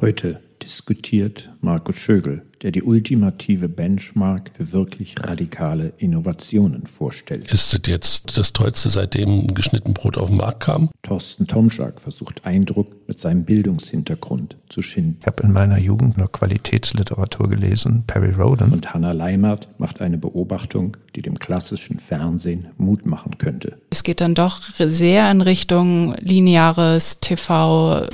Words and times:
Heute 0.00 0.40
diskutiert 0.62 1.52
Markus 1.60 1.96
Schögel, 1.96 2.46
der 2.62 2.70
die 2.70 2.82
ultimative 2.82 3.68
Benchmark 3.68 4.50
für 4.56 4.72
wirklich 4.72 5.14
radikale 5.22 5.92
Innovationen 5.98 6.86
vorstellt. 6.86 7.52
Ist 7.52 7.74
es 7.74 7.80
jetzt 7.86 8.38
das 8.38 8.54
Tollste, 8.54 8.88
seitdem 8.88 9.52
geschnitten 9.52 9.92
Brot 9.92 10.16
auf 10.16 10.30
den 10.30 10.38
Markt 10.38 10.60
kam? 10.60 10.88
Thorsten 11.02 11.46
Tomschak 11.46 12.00
versucht 12.00 12.46
Eindruck 12.46 12.88
mit 13.08 13.20
seinem 13.20 13.44
Bildungshintergrund 13.44 14.56
zu 14.70 14.80
schinden. 14.80 15.18
Ich 15.20 15.26
habe 15.26 15.42
in 15.42 15.52
meiner 15.52 15.78
Jugend 15.78 16.16
nur 16.16 16.32
Qualitätsliteratur 16.32 17.50
gelesen, 17.50 18.04
Perry 18.06 18.30
Roden. 18.30 18.72
Und 18.72 18.94
Hannah 18.94 19.12
Leimert 19.12 19.68
macht 19.78 20.00
eine 20.00 20.16
Beobachtung, 20.16 20.96
die 21.14 21.20
dem 21.20 21.38
klassischen 21.38 21.98
Fernsehen 21.98 22.68
Mut 22.78 23.04
machen 23.04 23.36
könnte. 23.36 23.76
Es 23.90 24.02
geht 24.02 24.22
dann 24.22 24.34
doch 24.34 24.62
sehr 24.78 25.30
in 25.30 25.42
Richtung 25.42 26.14
lineares 26.20 27.20
TV. 27.20 28.08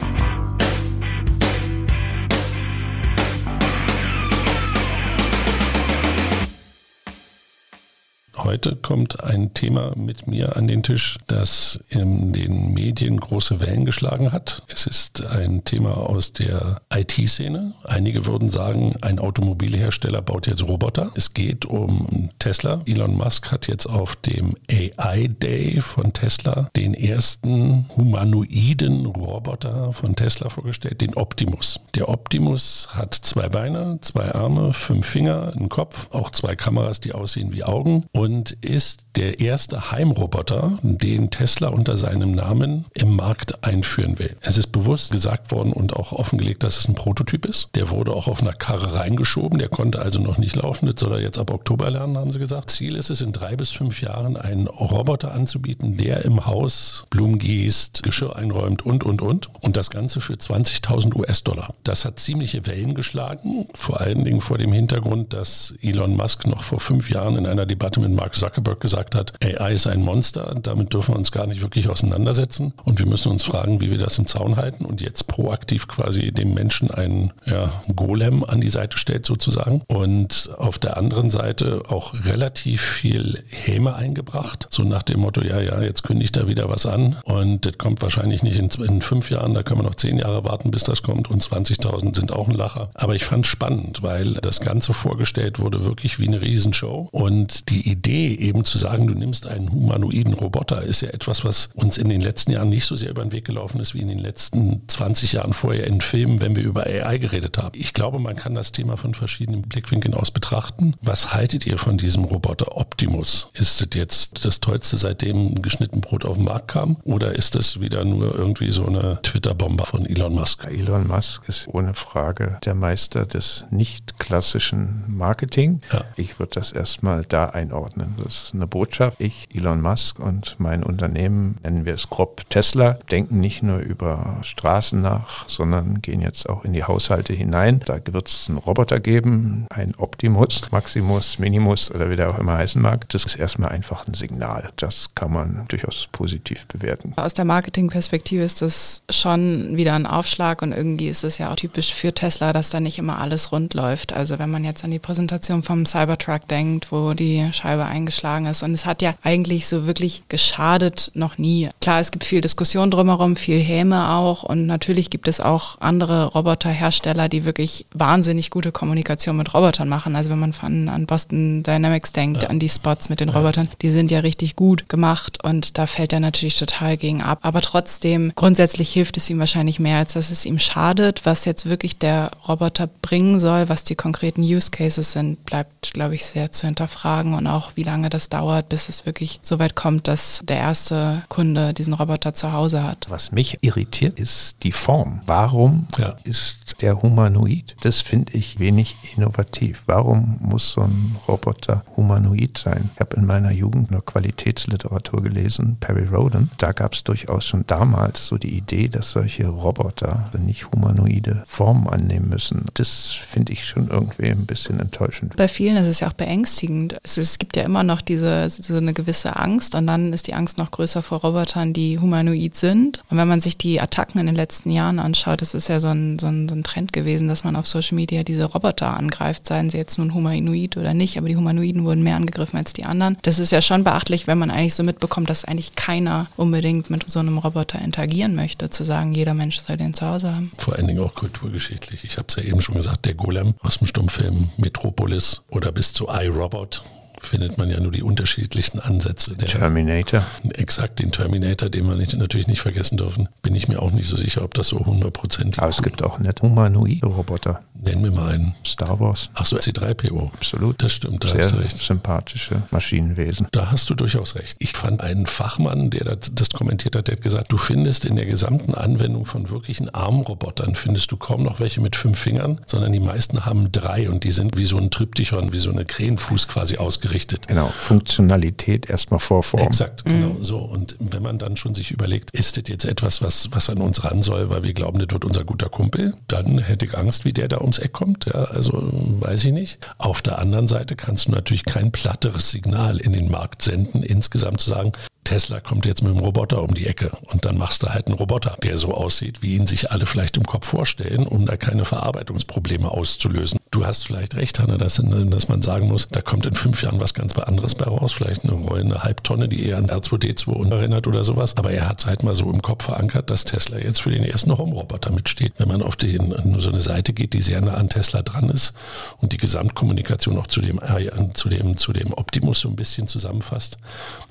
Heute 8.38 8.76
kommt 8.76 9.24
ein 9.24 9.54
Thema 9.54 9.92
mit 9.96 10.26
mir 10.26 10.56
an 10.56 10.68
den 10.68 10.82
Tisch, 10.82 11.18
das 11.26 11.80
in 11.88 12.34
den 12.34 12.74
Medien 12.74 13.18
große 13.18 13.60
Wellen 13.60 13.86
geschlagen 13.86 14.30
hat. 14.30 14.62
Es 14.68 14.86
ist 14.86 15.24
ein 15.24 15.64
Thema 15.64 15.96
aus 15.96 16.34
der 16.34 16.82
IT-Szene. 16.94 17.72
Einige 17.84 18.26
würden 18.26 18.50
sagen, 18.50 18.92
ein 19.00 19.18
Automobilhersteller 19.18 20.20
baut 20.20 20.46
jetzt 20.46 20.62
Roboter. 20.62 21.10
Es 21.14 21.32
geht 21.32 21.64
um 21.64 22.30
Tesla. 22.38 22.82
Elon 22.84 23.16
Musk 23.16 23.50
hat 23.50 23.68
jetzt 23.68 23.86
auf 23.86 24.16
dem 24.16 24.54
AI 24.70 25.28
Day 25.28 25.80
von 25.80 26.12
Tesla 26.12 26.68
den 26.76 26.92
ersten 26.92 27.86
humanoiden 27.96 29.06
Roboter 29.06 29.94
von 29.94 30.14
Tesla 30.14 30.50
vorgestellt, 30.50 31.00
den 31.00 31.14
Optimus. 31.14 31.80
Der 31.94 32.10
Optimus 32.10 32.90
hat 32.92 33.14
zwei 33.14 33.48
Beine, 33.48 33.98
zwei 34.02 34.34
Arme, 34.34 34.74
fünf 34.74 35.06
Finger, 35.06 35.54
einen 35.56 35.70
Kopf, 35.70 36.10
auch 36.12 36.30
zwei 36.30 36.54
Kameras, 36.54 37.00
die 37.00 37.14
aussehen 37.14 37.52
wie 37.52 37.64
Augen 37.64 38.04
und 38.12 38.25
und 38.26 38.56
ist 38.60 39.04
der 39.14 39.38
erste 39.38 39.92
Heimroboter, 39.92 40.78
den 40.82 41.30
Tesla 41.30 41.68
unter 41.68 41.96
seinem 41.96 42.32
Namen 42.32 42.84
im 42.92 43.14
Markt 43.14 43.64
einführen 43.64 44.18
will. 44.18 44.36
Es 44.40 44.58
ist 44.58 44.72
bewusst 44.72 45.12
gesagt 45.12 45.52
worden 45.52 45.72
und 45.72 45.94
auch 45.94 46.10
offengelegt, 46.10 46.64
dass 46.64 46.76
es 46.76 46.88
ein 46.88 46.96
Prototyp 46.96 47.46
ist. 47.46 47.68
Der 47.76 47.88
wurde 47.90 48.12
auch 48.12 48.26
auf 48.26 48.42
einer 48.42 48.52
Karre 48.52 48.94
reingeschoben, 48.98 49.60
der 49.60 49.68
konnte 49.68 50.00
also 50.00 50.18
noch 50.18 50.38
nicht 50.38 50.56
laufen. 50.56 50.86
Das 50.86 50.98
soll 50.98 51.12
er 51.12 51.20
jetzt 51.20 51.38
ab 51.38 51.52
Oktober 51.52 51.88
lernen, 51.88 52.18
haben 52.18 52.32
sie 52.32 52.40
gesagt. 52.40 52.70
Ziel 52.70 52.96
ist 52.96 53.10
es, 53.10 53.20
in 53.20 53.32
drei 53.32 53.54
bis 53.54 53.70
fünf 53.70 54.02
Jahren 54.02 54.36
einen 54.36 54.66
Roboter 54.66 55.32
anzubieten, 55.32 55.96
der 55.96 56.24
im 56.24 56.44
Haus 56.44 57.04
Blumen 57.08 57.38
gießt, 57.38 58.02
Geschirr 58.02 58.34
einräumt 58.34 58.84
und, 58.84 59.04
und, 59.04 59.22
und. 59.22 59.48
Und 59.60 59.76
das 59.76 59.90
Ganze 59.90 60.20
für 60.20 60.34
20.000 60.34 61.14
US-Dollar. 61.14 61.74
Das 61.84 62.04
hat 62.04 62.18
ziemliche 62.18 62.66
Wellen 62.66 62.94
geschlagen, 62.94 63.68
vor 63.72 64.00
allen 64.00 64.24
Dingen 64.24 64.40
vor 64.40 64.58
dem 64.58 64.72
Hintergrund, 64.72 65.32
dass 65.32 65.74
Elon 65.80 66.16
Musk 66.16 66.46
noch 66.48 66.64
vor 66.64 66.80
fünf 66.80 67.08
Jahren 67.08 67.36
in 67.36 67.46
einer 67.46 67.66
Debatte 67.66 68.00
mit 68.00 68.15
Mark 68.16 68.34
Zuckerberg 68.34 68.80
gesagt 68.80 69.14
hat, 69.14 69.32
AI 69.44 69.74
ist 69.74 69.86
ein 69.86 70.00
Monster, 70.00 70.56
damit 70.60 70.92
dürfen 70.92 71.14
wir 71.14 71.18
uns 71.18 71.30
gar 71.30 71.46
nicht 71.46 71.60
wirklich 71.60 71.88
auseinandersetzen. 71.88 72.72
Und 72.84 72.98
wir 72.98 73.06
müssen 73.06 73.30
uns 73.30 73.44
fragen, 73.44 73.80
wie 73.80 73.90
wir 73.90 73.98
das 73.98 74.18
im 74.18 74.26
Zaun 74.26 74.56
halten 74.56 74.84
und 74.84 75.00
jetzt 75.00 75.26
proaktiv 75.28 75.86
quasi 75.86 76.32
dem 76.32 76.54
Menschen 76.54 76.90
einen 76.90 77.32
ja, 77.44 77.82
Golem 77.94 78.42
an 78.44 78.60
die 78.60 78.70
Seite 78.70 78.98
stellt 78.98 79.26
sozusagen. 79.26 79.82
Und 79.86 80.50
auf 80.58 80.78
der 80.78 80.96
anderen 80.96 81.30
Seite 81.30 81.82
auch 81.88 82.14
relativ 82.24 82.80
viel 82.80 83.42
Häme 83.48 83.94
eingebracht, 83.94 84.66
so 84.70 84.82
nach 84.82 85.02
dem 85.02 85.20
Motto, 85.20 85.42
ja, 85.42 85.60
ja, 85.60 85.80
jetzt 85.82 86.02
kündigt 86.02 86.36
da 86.36 86.48
wieder 86.48 86.68
was 86.68 86.86
an. 86.86 87.16
Und 87.24 87.66
das 87.66 87.78
kommt 87.78 88.02
wahrscheinlich 88.02 88.42
nicht 88.42 88.58
in, 88.58 88.70
in 88.84 89.02
fünf 89.02 89.30
Jahren, 89.30 89.54
da 89.54 89.62
können 89.62 89.80
wir 89.80 89.84
noch 89.84 89.94
zehn 89.94 90.18
Jahre 90.18 90.44
warten, 90.44 90.70
bis 90.70 90.84
das 90.84 91.02
kommt. 91.02 91.30
Und 91.30 91.42
20.000 91.42 92.16
sind 92.16 92.32
auch 92.32 92.48
ein 92.48 92.54
Lacher. 92.54 92.90
Aber 92.94 93.14
ich 93.14 93.24
fand 93.24 93.44
es 93.44 93.50
spannend, 93.50 94.02
weil 94.02 94.34
das 94.34 94.60
Ganze 94.60 94.94
vorgestellt 94.94 95.58
wurde 95.58 95.84
wirklich 95.84 96.18
wie 96.18 96.28
eine 96.28 96.40
Riesenshow. 96.40 97.08
Und 97.12 97.68
die 97.68 97.88
Idee 97.88 98.05
Idee, 98.06 98.36
eben 98.36 98.64
zu 98.64 98.78
sagen, 98.78 99.08
du 99.08 99.14
nimmst 99.14 99.48
einen 99.48 99.72
humanoiden 99.72 100.32
Roboter, 100.32 100.82
ist 100.82 101.00
ja 101.00 101.08
etwas, 101.08 101.44
was 101.44 101.70
uns 101.74 101.98
in 101.98 102.08
den 102.08 102.20
letzten 102.20 102.52
Jahren 102.52 102.68
nicht 102.68 102.84
so 102.84 102.94
sehr 102.94 103.10
über 103.10 103.22
den 103.22 103.32
Weg 103.32 103.44
gelaufen 103.44 103.80
ist 103.80 103.94
wie 103.94 104.00
in 104.00 104.06
den 104.06 104.20
letzten 104.20 104.86
20 104.86 105.32
Jahren 105.32 105.52
vorher 105.52 105.88
in 105.88 106.00
Filmen, 106.00 106.40
wenn 106.40 106.54
wir 106.54 106.62
über 106.62 106.86
AI 106.86 107.18
geredet 107.18 107.58
haben. 107.58 107.76
Ich 107.78 107.94
glaube, 107.94 108.20
man 108.20 108.36
kann 108.36 108.54
das 108.54 108.70
Thema 108.70 108.96
von 108.96 109.14
verschiedenen 109.14 109.62
Blickwinkeln 109.62 110.14
aus 110.14 110.30
betrachten. 110.30 110.94
Was 111.02 111.34
haltet 111.34 111.66
ihr 111.66 111.78
von 111.78 111.98
diesem 111.98 112.22
Roboter 112.22 112.76
Optimus? 112.76 113.48
Ist 113.54 113.80
es 113.80 113.88
jetzt 113.94 114.44
das 114.44 114.60
Tollste, 114.60 114.96
seitdem 114.96 115.60
geschnitten 115.60 116.00
Brot 116.00 116.24
auf 116.24 116.36
den 116.36 116.44
Markt 116.44 116.68
kam? 116.68 116.98
Oder 117.02 117.34
ist 117.34 117.56
das 117.56 117.80
wieder 117.80 118.04
nur 118.04 118.32
irgendwie 118.36 118.70
so 118.70 118.86
eine 118.86 119.20
Twitter-Bombe 119.22 119.84
von 119.84 120.06
Elon 120.06 120.34
Musk? 120.34 120.64
Elon 120.70 121.08
Musk 121.08 121.48
ist 121.48 121.66
ohne 121.68 121.94
Frage 121.94 122.58
der 122.64 122.76
Meister 122.76 123.26
des 123.26 123.64
nicht 123.70 124.20
klassischen 124.20 125.02
Marketing. 125.08 125.80
Ja. 125.92 126.04
Ich 126.16 126.38
würde 126.38 126.52
das 126.54 126.70
erstmal 126.70 127.24
da 127.24 127.46
einordnen. 127.46 127.95
Das 128.22 128.44
ist 128.44 128.54
eine 128.54 128.66
Botschaft. 128.66 129.20
Ich, 129.20 129.48
Elon 129.54 129.80
Musk 129.80 130.18
und 130.18 130.56
mein 130.58 130.82
Unternehmen, 130.82 131.58
nennen 131.62 131.84
wir 131.84 131.94
es 131.94 132.10
grob 132.10 132.48
Tesla, 132.50 132.94
denken 133.10 133.40
nicht 133.40 133.62
nur 133.62 133.78
über 133.78 134.38
Straßen 134.42 135.00
nach, 135.00 135.48
sondern 135.48 136.02
gehen 136.02 136.20
jetzt 136.20 136.48
auch 136.48 136.64
in 136.64 136.72
die 136.72 136.84
Haushalte 136.84 137.32
hinein. 137.32 137.80
Da 137.84 137.98
wird 138.06 138.28
es 138.28 138.48
einen 138.48 138.58
Roboter 138.58 139.00
geben, 139.00 139.66
ein 139.70 139.94
Optimus, 139.96 140.70
Maximus, 140.70 141.38
Minimus 141.38 141.90
oder 141.90 142.10
wie 142.10 142.16
der 142.16 142.30
auch 142.30 142.38
immer 142.38 142.58
heißen 142.58 142.80
mag. 142.80 143.08
Das 143.10 143.24
ist 143.24 143.36
erstmal 143.36 143.70
einfach 143.70 144.06
ein 144.06 144.14
Signal. 144.14 144.70
Das 144.76 145.14
kann 145.14 145.32
man 145.32 145.64
durchaus 145.68 146.08
positiv 146.12 146.66
bewerten. 146.66 147.14
Aus 147.16 147.34
der 147.34 147.44
Marketingperspektive 147.44 148.42
ist 148.42 148.62
das 148.62 149.02
schon 149.10 149.76
wieder 149.76 149.94
ein 149.94 150.06
Aufschlag 150.06 150.62
und 150.62 150.72
irgendwie 150.72 151.08
ist 151.08 151.24
es 151.24 151.38
ja 151.38 151.50
auch 151.50 151.56
typisch 151.56 151.94
für 151.94 152.12
Tesla, 152.12 152.52
dass 152.52 152.70
da 152.70 152.80
nicht 152.80 152.98
immer 152.98 153.18
alles 153.18 153.52
rund 153.52 153.74
läuft. 153.74 154.12
Also 154.12 154.38
wenn 154.38 154.50
man 154.50 154.64
jetzt 154.64 154.84
an 154.84 154.90
die 154.90 154.98
Präsentation 154.98 155.62
vom 155.62 155.86
Cybertruck 155.86 156.46
denkt, 156.48 156.92
wo 156.92 157.14
die 157.14 157.48
Scheibe 157.52 157.85
eingeschlagen 157.86 158.46
ist. 158.46 158.62
Und 158.62 158.72
es 158.72 158.86
hat 158.86 159.02
ja 159.02 159.14
eigentlich 159.22 159.66
so 159.66 159.86
wirklich 159.86 160.22
geschadet 160.28 161.10
noch 161.14 161.38
nie. 161.38 161.70
Klar, 161.80 162.00
es 162.00 162.10
gibt 162.10 162.24
viel 162.24 162.40
Diskussion 162.40 162.90
drumherum, 162.90 163.36
viel 163.36 163.60
Häme 163.60 164.10
auch. 164.10 164.42
Und 164.42 164.66
natürlich 164.66 165.10
gibt 165.10 165.28
es 165.28 165.40
auch 165.40 165.80
andere 165.80 166.26
Roboterhersteller, 166.26 167.28
die 167.28 167.44
wirklich 167.44 167.86
wahnsinnig 167.92 168.50
gute 168.50 168.72
Kommunikation 168.72 169.36
mit 169.36 169.54
Robotern 169.54 169.88
machen. 169.88 170.16
Also 170.16 170.30
wenn 170.30 170.38
man 170.38 170.52
von, 170.52 170.88
an 170.88 171.06
Boston 171.06 171.62
Dynamics 171.62 172.12
denkt, 172.12 172.42
ja. 172.42 172.48
an 172.48 172.58
die 172.58 172.68
Spots 172.68 173.08
mit 173.08 173.20
den 173.20 173.28
Robotern, 173.28 173.68
die 173.82 173.88
sind 173.88 174.10
ja 174.10 174.20
richtig 174.20 174.56
gut 174.56 174.88
gemacht. 174.88 175.42
Und 175.42 175.78
da 175.78 175.86
fällt 175.86 176.12
er 176.12 176.20
natürlich 176.20 176.58
total 176.58 176.96
gegen 176.96 177.22
ab. 177.22 177.40
Aber 177.42 177.60
trotzdem, 177.60 178.32
grundsätzlich 178.34 178.92
hilft 178.92 179.16
es 179.16 179.30
ihm 179.30 179.38
wahrscheinlich 179.38 179.78
mehr, 179.78 179.98
als 179.98 180.14
dass 180.14 180.30
es 180.30 180.44
ihm 180.44 180.58
schadet. 180.58 181.22
Was 181.24 181.44
jetzt 181.44 181.66
wirklich 181.66 181.98
der 181.98 182.30
Roboter 182.48 182.88
bringen 183.02 183.40
soll, 183.40 183.68
was 183.68 183.84
die 183.84 183.94
konkreten 183.94 184.42
Use 184.42 184.70
Cases 184.70 185.12
sind, 185.12 185.44
bleibt, 185.44 185.92
glaube 185.92 186.14
ich, 186.14 186.24
sehr 186.24 186.50
zu 186.52 186.66
hinterfragen 186.66 187.34
und 187.34 187.46
auch 187.46 187.65
wie 187.74 187.82
lange 187.82 188.08
das 188.10 188.28
dauert, 188.28 188.68
bis 188.68 188.88
es 188.88 189.06
wirklich 189.06 189.40
so 189.42 189.58
weit 189.58 189.74
kommt, 189.74 190.08
dass 190.08 190.40
der 190.44 190.58
erste 190.58 191.24
Kunde 191.28 191.74
diesen 191.74 191.94
Roboter 191.94 192.34
zu 192.34 192.52
Hause 192.52 192.82
hat. 192.82 193.06
Was 193.08 193.32
mich 193.32 193.58
irritiert, 193.62 194.18
ist 194.18 194.56
die 194.62 194.72
Form. 194.72 195.20
Warum 195.26 195.88
ja. 195.98 196.16
ist 196.24 196.82
der 196.82 197.02
humanoid? 197.02 197.76
Das 197.80 198.02
finde 198.02 198.32
ich 198.34 198.58
wenig 198.58 198.96
innovativ. 199.16 199.84
Warum 199.86 200.38
muss 200.40 200.72
so 200.72 200.82
ein 200.82 201.16
Roboter 201.26 201.84
humanoid 201.96 202.58
sein? 202.58 202.90
Ich 202.94 203.00
habe 203.00 203.16
in 203.16 203.26
meiner 203.26 203.52
Jugend 203.52 203.90
nur 203.90 204.04
Qualitätsliteratur 204.04 205.22
gelesen, 205.22 205.76
Perry 205.80 206.06
Roden. 206.06 206.50
Da 206.58 206.72
gab 206.72 206.94
es 206.94 207.04
durchaus 207.04 207.46
schon 207.46 207.64
damals 207.66 208.26
so 208.26 208.38
die 208.38 208.56
Idee, 208.56 208.88
dass 208.88 209.10
solche 209.10 209.48
Roboter 209.48 210.30
nicht 210.38 210.70
humanoide 210.70 211.42
Formen 211.46 211.88
annehmen 211.88 212.28
müssen. 212.28 212.66
Das 212.74 213.12
finde 213.12 213.52
ich 213.52 213.66
schon 213.66 213.88
irgendwie 213.88 214.30
ein 214.30 214.46
bisschen 214.46 214.80
enttäuschend. 214.80 215.36
Bei 215.36 215.48
vielen 215.48 215.76
ist 215.76 215.86
es 215.86 216.00
ja 216.00 216.08
auch 216.08 216.12
beängstigend. 216.12 216.98
Es, 217.02 217.38
gibt 217.38 217.55
ja 217.56 217.62
immer 217.62 217.82
noch 217.82 218.00
diese 218.00 218.48
so 218.48 218.76
eine 218.76 218.94
gewisse 218.94 219.36
Angst 219.36 219.74
und 219.74 219.86
dann 219.86 220.12
ist 220.12 220.26
die 220.26 220.34
Angst 220.34 220.58
noch 220.58 220.70
größer 220.70 221.02
vor 221.02 221.20
Robotern, 221.20 221.72
die 221.72 221.98
humanoid 221.98 222.54
sind. 222.54 223.02
Und 223.10 223.16
wenn 223.16 223.28
man 223.28 223.40
sich 223.40 223.56
die 223.56 223.80
Attacken 223.80 224.20
in 224.20 224.26
den 224.26 224.34
letzten 224.34 224.70
Jahren 224.70 224.98
anschaut, 224.98 225.42
das 225.42 225.54
ist 225.54 225.68
ja 225.68 225.80
so 225.80 225.88
ein, 225.88 226.18
so 226.18 226.26
ein, 226.26 226.48
so 226.48 226.54
ein 226.54 226.64
Trend 226.64 226.92
gewesen, 226.92 227.28
dass 227.28 227.44
man 227.44 227.56
auf 227.56 227.66
Social 227.66 227.96
Media 227.96 228.22
diese 228.22 228.44
Roboter 228.44 228.96
angreift, 228.96 229.46
seien 229.46 229.70
sie 229.70 229.78
jetzt 229.78 229.98
nun 229.98 230.14
humanoid 230.14 230.76
oder 230.76 230.94
nicht, 230.94 231.18
aber 231.18 231.28
die 231.28 231.36
Humanoiden 231.36 231.84
wurden 231.84 232.02
mehr 232.02 232.16
angegriffen 232.16 232.58
als 232.58 232.72
die 232.72 232.84
anderen. 232.84 233.18
Das 233.22 233.38
ist 233.38 233.52
ja 233.52 233.62
schon 233.62 233.84
beachtlich, 233.84 234.26
wenn 234.26 234.38
man 234.38 234.50
eigentlich 234.50 234.74
so 234.74 234.82
mitbekommt, 234.82 235.30
dass 235.30 235.44
eigentlich 235.44 235.74
keiner 235.74 236.26
unbedingt 236.36 236.90
mit 236.90 237.08
so 237.08 237.18
einem 237.18 237.38
Roboter 237.38 237.80
interagieren 237.80 238.34
möchte, 238.34 238.70
zu 238.70 238.84
sagen, 238.84 239.12
jeder 239.12 239.34
Mensch 239.34 239.60
soll 239.60 239.76
den 239.76 239.94
zu 239.94 240.06
Hause 240.06 240.34
haben. 240.34 240.52
Vor 240.58 240.76
allen 240.76 240.86
Dingen 240.86 241.00
auch 241.00 241.14
kulturgeschichtlich. 241.14 242.04
Ich 242.04 242.18
habe 242.18 242.26
es 242.28 242.36
ja 242.36 242.42
eben 242.42 242.60
schon 242.60 242.74
gesagt, 242.74 243.04
der 243.04 243.14
Golem 243.14 243.54
aus 243.60 243.78
dem 243.78 243.86
Stummfilm 243.86 244.50
Metropolis 244.56 245.42
oder 245.50 245.72
bis 245.72 245.92
zu 245.92 246.08
iRobot 246.08 246.82
findet 247.20 247.58
man 247.58 247.70
ja 247.70 247.80
nur 247.80 247.92
die 247.92 248.02
unterschiedlichsten 248.02 248.78
Ansätze. 248.78 249.34
Der 249.36 249.46
Terminator. 249.48 250.24
Exakt, 250.54 250.98
den 250.98 251.12
Terminator, 251.12 251.68
den 251.68 251.86
wir 251.86 251.96
nicht, 251.96 252.16
natürlich 252.16 252.46
nicht 252.46 252.60
vergessen 252.60 252.96
dürfen. 252.96 253.28
Bin 253.42 253.54
ich 253.54 253.68
mir 253.68 253.82
auch 253.82 253.90
nicht 253.92 254.08
so 254.08 254.16
sicher, 254.16 254.42
ob 254.42 254.54
das 254.54 254.68
so 254.68 254.84
hundertprozentig 254.84 255.60
Aber 255.60 255.70
es 255.70 255.82
gibt 255.82 256.02
auch 256.02 256.18
nicht 256.18 256.42
humanoide 256.42 257.06
Roboter. 257.06 257.62
Nennen 257.74 258.04
wir 258.04 258.10
mal 258.12 258.32
einen. 258.32 258.54
Star 258.64 258.98
Wars. 259.00 259.30
Ach 259.34 259.46
so, 259.46 259.56
C3PO. 259.56 260.32
Absolut. 260.32 260.82
Das 260.82 260.92
stimmt, 260.92 261.24
da 261.24 261.28
Sehr 261.28 261.38
hast 261.38 261.52
du 261.52 261.56
recht. 261.56 261.82
sympathische 261.82 262.62
Maschinenwesen. 262.70 263.48
Da 263.52 263.70
hast 263.70 263.88
du 263.90 263.94
durchaus 263.94 264.34
recht. 264.34 264.56
Ich 264.58 264.72
fand 264.72 265.02
einen 265.02 265.26
Fachmann, 265.26 265.90
der 265.90 266.04
das, 266.04 266.32
das 266.34 266.50
kommentiert 266.50 266.96
hat, 266.96 267.08
der 267.08 267.16
hat 267.16 267.22
gesagt, 267.22 267.52
du 267.52 267.58
findest 267.58 268.04
in 268.04 268.16
der 268.16 268.26
gesamten 268.26 268.74
Anwendung 268.74 269.26
von 269.26 269.50
wirklichen 269.50 269.94
Armrobotern, 269.94 270.74
findest 270.74 271.12
du 271.12 271.16
kaum 271.16 271.42
noch 271.42 271.60
welche 271.60 271.80
mit 271.80 271.96
fünf 271.96 272.18
Fingern, 272.18 272.60
sondern 272.66 272.92
die 272.92 273.00
meisten 273.00 273.44
haben 273.46 273.70
drei 273.72 274.08
und 274.10 274.24
die 274.24 274.32
sind 274.32 274.56
wie 274.56 274.66
so 274.66 274.78
ein 274.78 274.90
Tryptychon, 274.90 275.52
wie 275.52 275.58
so 275.58 275.70
eine 275.70 275.84
Krähenfuß 275.84 276.48
quasi 276.48 276.76
ausgerichtet. 277.06 277.48
Genau, 277.48 277.68
Funktionalität 277.68 278.90
erstmal 278.90 279.20
vor 279.20 279.42
Form. 279.42 279.62
Exakt, 279.62 280.04
genau 280.04 280.36
so. 280.40 280.58
Und 280.58 280.96
wenn 280.98 281.22
man 281.22 281.38
dann 281.38 281.56
schon 281.56 281.74
sich 281.74 281.90
überlegt, 281.90 282.30
ist 282.32 282.56
das 282.56 282.64
jetzt 282.68 282.84
etwas, 282.84 283.22
was, 283.22 283.48
was 283.52 283.70
an 283.70 283.78
uns 283.78 284.04
ran 284.04 284.22
soll, 284.22 284.50
weil 284.50 284.62
wir 284.62 284.72
glauben, 284.72 284.98
das 284.98 285.08
wird 285.10 285.24
unser 285.24 285.44
guter 285.44 285.68
Kumpel, 285.68 286.14
dann 286.28 286.58
hätte 286.58 286.86
ich 286.86 286.96
Angst, 286.96 287.24
wie 287.24 287.32
der 287.32 287.48
da 287.48 287.60
ums 287.60 287.78
Eck 287.78 287.92
kommt. 287.92 288.26
Ja, 288.26 288.44
also 288.44 288.90
weiß 288.92 289.44
ich 289.44 289.52
nicht. 289.52 289.78
Auf 289.98 290.22
der 290.22 290.38
anderen 290.38 290.68
Seite 290.68 290.96
kannst 290.96 291.28
du 291.28 291.32
natürlich 291.32 291.64
kein 291.64 291.92
platteres 291.92 292.50
Signal 292.50 292.98
in 292.98 293.12
den 293.12 293.30
Markt 293.30 293.62
senden, 293.62 294.02
insgesamt 294.02 294.60
zu 294.60 294.70
sagen, 294.70 294.92
Tesla 295.26 295.58
kommt 295.58 295.86
jetzt 295.86 296.04
mit 296.04 296.14
dem 296.14 296.20
Roboter 296.20 296.62
um 296.62 296.72
die 296.72 296.86
Ecke 296.86 297.10
und 297.32 297.44
dann 297.44 297.58
machst 297.58 297.82
du 297.82 297.88
halt 297.88 298.06
einen 298.06 298.16
Roboter, 298.16 298.56
der 298.62 298.78
so 298.78 298.94
aussieht, 298.94 299.42
wie 299.42 299.56
ihn 299.56 299.66
sich 299.66 299.90
alle 299.90 300.06
vielleicht 300.06 300.36
im 300.36 300.44
Kopf 300.44 300.68
vorstellen, 300.68 301.26
um 301.26 301.46
da 301.46 301.56
keine 301.56 301.84
Verarbeitungsprobleme 301.84 302.88
auszulösen. 302.88 303.58
Du 303.72 303.84
hast 303.84 304.06
vielleicht 304.06 304.36
recht, 304.36 304.60
Hanne, 304.60 304.78
dass, 304.78 305.02
dass 305.02 305.48
man 305.48 305.62
sagen 305.62 305.88
muss, 305.88 306.08
da 306.08 306.22
kommt 306.22 306.46
in 306.46 306.54
fünf 306.54 306.80
Jahren 306.82 307.00
was 307.00 307.12
ganz 307.12 307.36
anderes 307.36 307.74
bei 307.74 307.86
raus, 307.86 308.12
vielleicht 308.12 308.44
eine 308.44 308.52
rollende 308.52 309.02
Halbtonne, 309.02 309.48
die 309.48 309.66
eher 309.66 309.78
an 309.78 309.88
R2D2 309.88 310.70
erinnert 310.70 311.08
oder 311.08 311.24
sowas. 311.24 311.56
Aber 311.56 311.72
er 311.72 311.88
hat 311.88 312.00
es 312.00 312.06
halt 312.06 312.22
mal 312.22 312.36
so 312.36 312.50
im 312.50 312.62
Kopf 312.62 312.84
verankert, 312.84 313.28
dass 313.28 313.44
Tesla 313.44 313.78
jetzt 313.78 314.00
für 314.00 314.10
den 314.10 314.22
ersten 314.22 314.56
Home-Roboter 314.56 315.10
mitsteht. 315.10 315.54
Wenn 315.58 315.68
man 315.68 315.82
auf 315.82 315.96
den, 315.96 316.34
so 316.58 316.68
eine 316.68 316.80
Seite 316.80 317.12
geht, 317.12 317.32
die 317.32 317.42
sehr 317.42 317.60
nah 317.60 317.74
an 317.74 317.88
Tesla 317.88 318.22
dran 318.22 318.48
ist 318.48 318.74
und 319.18 319.32
die 319.32 319.38
Gesamtkommunikation 319.38 320.38
auch 320.38 320.46
zu 320.46 320.60
dem, 320.60 320.78
äh, 320.78 321.10
zu 321.34 321.48
dem, 321.48 321.76
zu 321.76 321.92
dem 321.92 322.14
Optimus 322.14 322.60
so 322.60 322.68
ein 322.68 322.76
bisschen 322.76 323.08
zusammenfasst, 323.08 323.76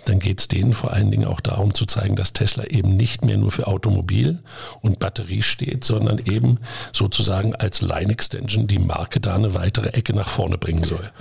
dann 0.06 0.20
geht 0.20 0.40
es 0.40 0.48
denen 0.48 0.74
vor 0.74 0.94
allen 0.94 1.12
Dingen 1.12 1.26
auch 1.26 1.42
darum 1.42 1.74
zu 1.74 1.86
zeigen, 1.86 2.16
dass 2.16 2.34
Tesla 2.34 2.64
eben 2.66 2.96
nicht 2.96 3.26
mehr 3.26 3.38
nur 3.38 3.52
für 3.52 3.68
Automobil 3.68 4.40
und 4.82 5.00
Batterie 5.00 5.42
steht, 5.42 5.84
sondern 5.84 6.20
eben 6.20 6.60
sozusagen 6.94 7.56
als 7.56 7.82
Line-Extension 7.82 8.68
die 8.68 8.80
Marke 8.80 9.20
da 9.20 9.36
eine 9.36 9.54
weitere 9.54 9.90
Ecke 9.90 10.14
nach 10.14 10.30
vorne 10.30 10.58
bringen 10.58 10.84
soll. 10.84 11.12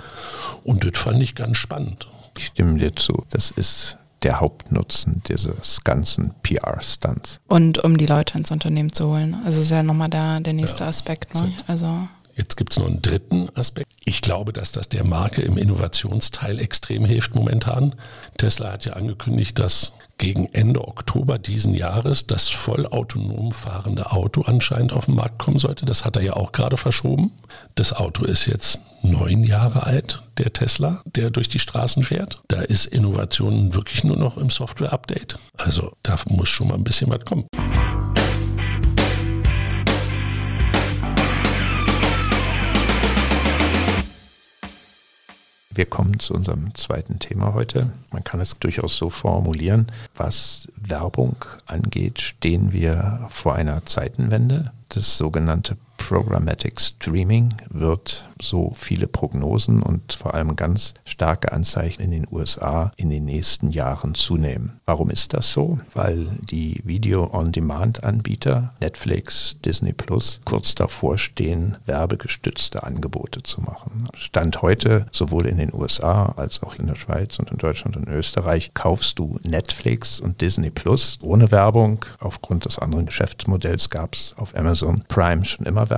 Und 0.63 0.83
das 0.83 1.01
fand 1.01 1.21
ich 1.21 1.35
ganz 1.35 1.57
spannend. 1.57 2.07
Ich 2.37 2.47
stimme 2.47 2.77
dir 2.79 2.93
zu. 2.93 3.25
Das 3.29 3.51
ist 3.51 3.97
der 4.23 4.39
Hauptnutzen 4.39 5.21
dieses 5.27 5.83
ganzen 5.83 6.33
PR-Stunts. 6.41 7.39
Und 7.47 7.83
um 7.83 7.97
die 7.97 8.07
Leute 8.07 8.37
ins 8.37 8.51
Unternehmen 8.51 8.91
zu 8.91 9.07
holen. 9.07 9.39
Also 9.45 9.61
ist 9.61 9.71
ja 9.71 9.83
nochmal 9.83 10.09
der, 10.09 10.39
der 10.39 10.53
nächste 10.53 10.83
ja, 10.83 10.89
Aspekt. 10.89 11.35
Ne? 11.35 11.53
Also 11.67 12.07
Jetzt 12.35 12.57
gibt 12.57 12.73
es 12.73 12.79
noch 12.79 12.87
einen 12.87 13.01
dritten 13.01 13.49
Aspekt. 13.55 13.91
Ich 14.03 14.21
glaube, 14.21 14.51
dass 14.51 14.73
das 14.73 14.89
der 14.89 15.05
Marke 15.05 15.41
im 15.41 15.57
Innovationsteil 15.57 16.59
extrem 16.59 17.05
hilft 17.05 17.33
momentan. 17.33 17.95
Tesla 18.37 18.73
hat 18.73 18.85
ja 18.85 18.93
angekündigt, 18.93 19.57
dass 19.57 19.93
gegen 20.17 20.47
Ende 20.53 20.85
Oktober 20.85 21.39
diesen 21.39 21.73
Jahres 21.73 22.27
das 22.27 22.49
vollautonom 22.49 23.51
fahrende 23.51 24.11
Auto 24.11 24.41
anscheinend 24.41 24.93
auf 24.93 25.05
den 25.05 25.15
Markt 25.15 25.39
kommen 25.39 25.59
sollte. 25.59 25.85
Das 25.85 26.05
hat 26.05 26.17
er 26.17 26.23
ja 26.23 26.33
auch 26.33 26.51
gerade 26.51 26.77
verschoben. 26.77 27.31
Das 27.75 27.93
Auto 27.93 28.25
ist 28.25 28.45
jetzt 28.45 28.79
neun 29.01 29.43
Jahre 29.43 29.83
alt, 29.83 30.21
der 30.37 30.51
Tesla, 30.51 31.01
der 31.05 31.29
durch 31.29 31.47
die 31.47 31.59
Straßen 31.59 32.03
fährt. 32.03 32.41
Da 32.47 32.61
ist 32.61 32.85
Innovation 32.85 33.73
wirklich 33.73 34.03
nur 34.03 34.17
noch 34.17 34.37
im 34.37 34.49
Software-Update. 34.49 35.37
Also 35.57 35.93
da 36.03 36.17
muss 36.27 36.49
schon 36.49 36.67
mal 36.67 36.75
ein 36.75 36.83
bisschen 36.83 37.09
was 37.09 37.23
kommen. 37.23 37.45
Wir 45.75 45.85
kommen 45.85 46.19
zu 46.19 46.33
unserem 46.33 46.73
zweiten 46.73 47.19
Thema 47.19 47.53
heute. 47.53 47.91
Man 48.11 48.23
kann 48.23 48.39
es 48.39 48.57
durchaus 48.57 48.95
so 48.97 49.09
formulieren, 49.09 49.91
was 50.15 50.69
Werbung 50.77 51.35
angeht, 51.65 52.21
stehen 52.21 52.71
wir 52.71 53.27
vor 53.29 53.55
einer 53.55 53.85
Zeitenwende. 53.85 54.71
Das 54.89 55.17
sogenannte 55.17 55.77
Programmatic 56.07 56.79
Streaming 56.79 57.49
wird 57.67 58.29
so 58.39 58.73
viele 58.75 59.07
Prognosen 59.07 59.81
und 59.81 60.13
vor 60.13 60.35
allem 60.35 60.55
ganz 60.55 60.93
starke 61.03 61.51
Anzeichen 61.51 62.03
in 62.03 62.11
den 62.11 62.27
USA 62.31 62.91
in 62.95 63.09
den 63.09 63.25
nächsten 63.25 63.71
Jahren 63.71 64.13
zunehmen. 64.13 64.79
Warum 64.85 65.09
ist 65.09 65.33
das 65.33 65.51
so? 65.51 65.79
Weil 65.95 66.27
die 66.47 66.79
Video-on-Demand-Anbieter 66.83 68.71
Netflix, 68.79 69.57
Disney 69.65 69.93
Plus 69.93 70.41
kurz 70.45 70.75
davor 70.75 71.17
stehen, 71.17 71.77
werbegestützte 71.87 72.83
Angebote 72.83 73.41
zu 73.41 73.61
machen. 73.61 74.07
Stand 74.13 74.61
heute, 74.61 75.07
sowohl 75.11 75.47
in 75.47 75.57
den 75.57 75.73
USA 75.73 76.33
als 76.37 76.61
auch 76.61 76.75
in 76.75 76.85
der 76.85 76.95
Schweiz 76.95 77.39
und 77.39 77.49
in 77.49 77.57
Deutschland 77.57 77.97
und 77.97 78.07
Österreich, 78.07 78.75
kaufst 78.75 79.17
du 79.17 79.39
Netflix 79.43 80.19
und 80.19 80.39
Disney 80.41 80.69
Plus 80.69 81.17
ohne 81.23 81.49
Werbung. 81.51 82.05
Aufgrund 82.19 82.65
des 82.65 82.77
anderen 82.77 83.07
Geschäftsmodells 83.07 83.89
gab 83.89 84.13
es 84.13 84.35
auf 84.37 84.55
Amazon 84.55 85.03
Prime 85.07 85.43
schon 85.45 85.65
immer 85.65 85.89
Werbung. 85.89 85.94